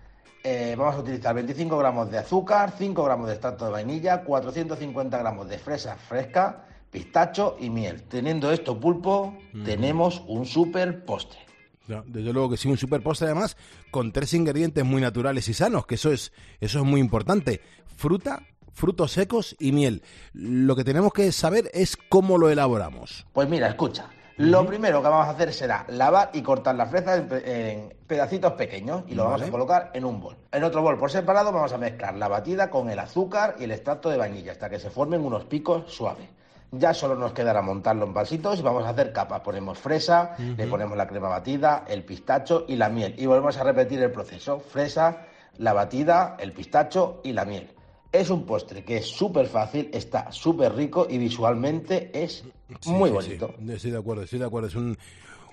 [0.43, 5.19] Eh, vamos a utilizar 25 gramos de azúcar, 5 gramos de extracto de vainilla, 450
[5.19, 8.03] gramos de fresa fresca, pistacho y miel.
[8.05, 11.41] Teniendo esto pulpo, tenemos un super postre.
[11.89, 13.57] No, desde luego que sí, un super postre además
[13.91, 17.61] con tres ingredientes muy naturales y sanos, que eso es, eso es muy importante.
[17.97, 20.03] Fruta, frutos secos y miel.
[20.33, 23.27] Lo que tenemos que saber es cómo lo elaboramos.
[23.33, 24.09] Pues mira, escucha.
[24.41, 27.95] Lo primero que vamos a hacer será lavar y cortar la fresa en, pe- en
[28.07, 30.37] pedacitos pequeños y lo vamos a colocar en un bol.
[30.51, 33.73] En otro bol por separado vamos a mezclar la batida con el azúcar y el
[33.73, 36.29] extracto de vainilla hasta que se formen unos picos suaves.
[36.73, 39.41] Ya solo nos quedará montarlo en vasitos y vamos a hacer capas.
[39.41, 43.15] Ponemos fresa, le ponemos la crema batida, el pistacho y la miel.
[43.19, 44.61] Y volvemos a repetir el proceso.
[44.61, 45.19] Fresa,
[45.59, 47.71] la batida, el pistacho y la miel.
[48.13, 52.45] Es un postre que es súper fácil, está súper rico y visualmente es
[52.81, 53.55] Sí, muy bonito.
[53.59, 53.73] sí.
[53.73, 54.69] Estoy de acuerdo, estoy de acuerdo.
[54.69, 54.97] Es un,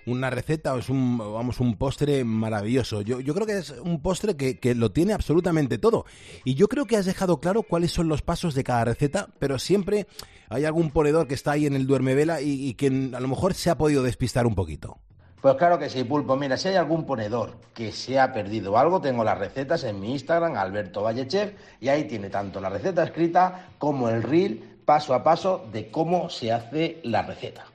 [0.08, 3.02] una receta o es un, vamos, un postre maravilloso.
[3.02, 6.06] Yo, yo creo que es un postre que, que lo tiene absolutamente todo.
[6.46, 9.60] Y yo creo que has dejado claro cuáles son los pasos de cada receta, pero
[9.60, 10.08] siempre
[10.50, 13.54] hay algún ponedor que está ahí en el duermevela y, y que a lo mejor
[13.54, 14.98] se ha podido despistar un poquito.
[15.42, 16.36] Pues claro que sí, Pulpo.
[16.36, 20.12] Mira, si hay algún ponedor que se ha perdido algo, tengo las recetas en mi
[20.12, 25.24] Instagram, Alberto Vallechev, y ahí tiene tanto la receta escrita como el reel paso a
[25.24, 27.66] paso de cómo se hace la receta.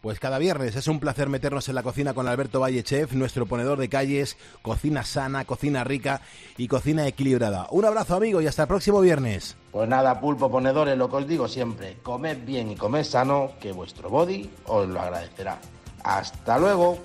[0.00, 3.46] Pues cada viernes es un placer meternos en la cocina con Alberto Valle Chef, nuestro
[3.46, 6.20] ponedor de calles, cocina sana, cocina rica
[6.56, 7.66] y cocina equilibrada.
[7.70, 9.56] Un abrazo amigo y hasta el próximo viernes.
[9.72, 13.72] Pues nada, Pulpo Ponedores, lo que os digo siempre, comed bien y comed sano, que
[13.72, 15.58] vuestro body os lo agradecerá.
[16.06, 16.98] Hasta luego.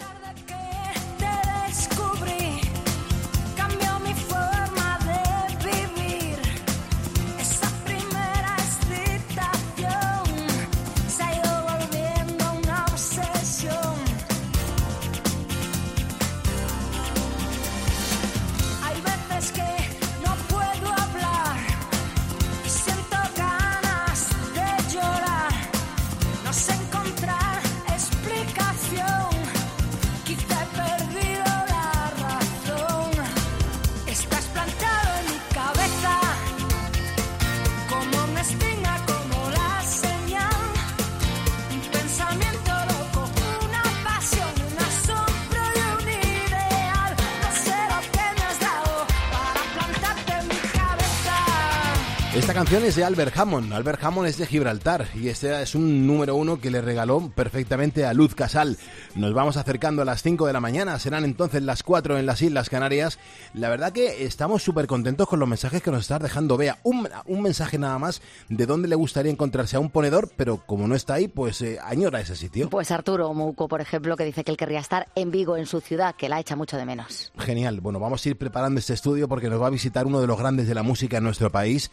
[52.61, 53.73] Canción es de Albert Hammond.
[53.73, 58.05] Albert Hammond es de Gibraltar y este es un número uno que le regaló perfectamente
[58.05, 58.77] a Luz Casal.
[59.15, 62.39] Nos vamos acercando a las 5 de la mañana, serán entonces las 4 en las
[62.39, 63.17] Islas Canarias.
[63.55, 66.55] La verdad que estamos súper contentos con los mensajes que nos estás dejando.
[66.55, 70.57] Vea, un, un mensaje nada más de dónde le gustaría encontrarse a un ponedor, pero
[70.57, 72.69] como no está ahí, pues eh, añora ese sitio.
[72.69, 75.81] Pues Arturo Mouco, por ejemplo, que dice que él querría estar en Vigo, en su
[75.81, 77.33] ciudad, que la echa mucho de menos.
[77.39, 77.81] Genial.
[77.81, 80.37] Bueno, vamos a ir preparando este estudio porque nos va a visitar uno de los
[80.37, 81.89] grandes de la música en nuestro país.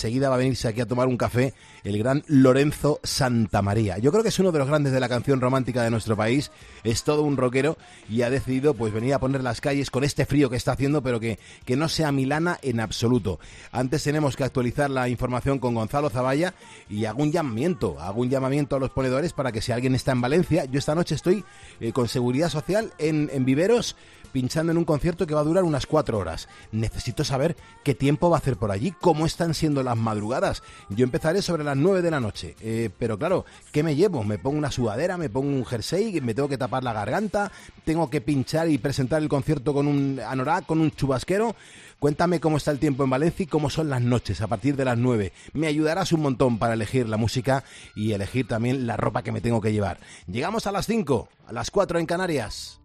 [0.00, 1.52] Enseguida va a venirse aquí a tomar un café
[1.84, 3.98] el gran Lorenzo Santamaría.
[3.98, 6.50] Yo creo que es uno de los grandes de la canción romántica de nuestro país.
[6.84, 7.76] Es todo un rockero
[8.08, 11.02] y ha decidido pues venir a poner las calles con este frío que está haciendo,
[11.02, 13.40] pero que, que no sea Milana en absoluto.
[13.72, 16.54] Antes tenemos que actualizar la información con Gonzalo Zavalla
[16.88, 20.22] y hago un llamamiento, hago llamamiento a los ponedores para que si alguien está en
[20.22, 21.44] Valencia, yo esta noche estoy
[21.78, 23.96] eh, con Seguridad Social en Viveros
[24.32, 26.48] pinchando en un concierto que va a durar unas cuatro horas.
[26.72, 30.62] Necesito saber qué tiempo va a hacer por allí, cómo están siendo las madrugadas.
[30.88, 34.24] Yo empezaré sobre las nueve de la noche, eh, pero claro, ¿qué me llevo?
[34.24, 37.50] ¿Me pongo una sudadera, me pongo un jersey, me tengo que tapar la garganta,
[37.84, 41.54] tengo que pinchar y presentar el concierto con un anorak, con un chubasquero?
[42.00, 44.86] Cuéntame cómo está el tiempo en Valencia y cómo son las noches a partir de
[44.86, 45.34] las 9.
[45.52, 47.62] Me ayudarás un montón para elegir la música
[47.94, 50.00] y elegir también la ropa que me tengo que llevar.
[50.26, 52.79] Llegamos a las 5, a las 4 en Canarias.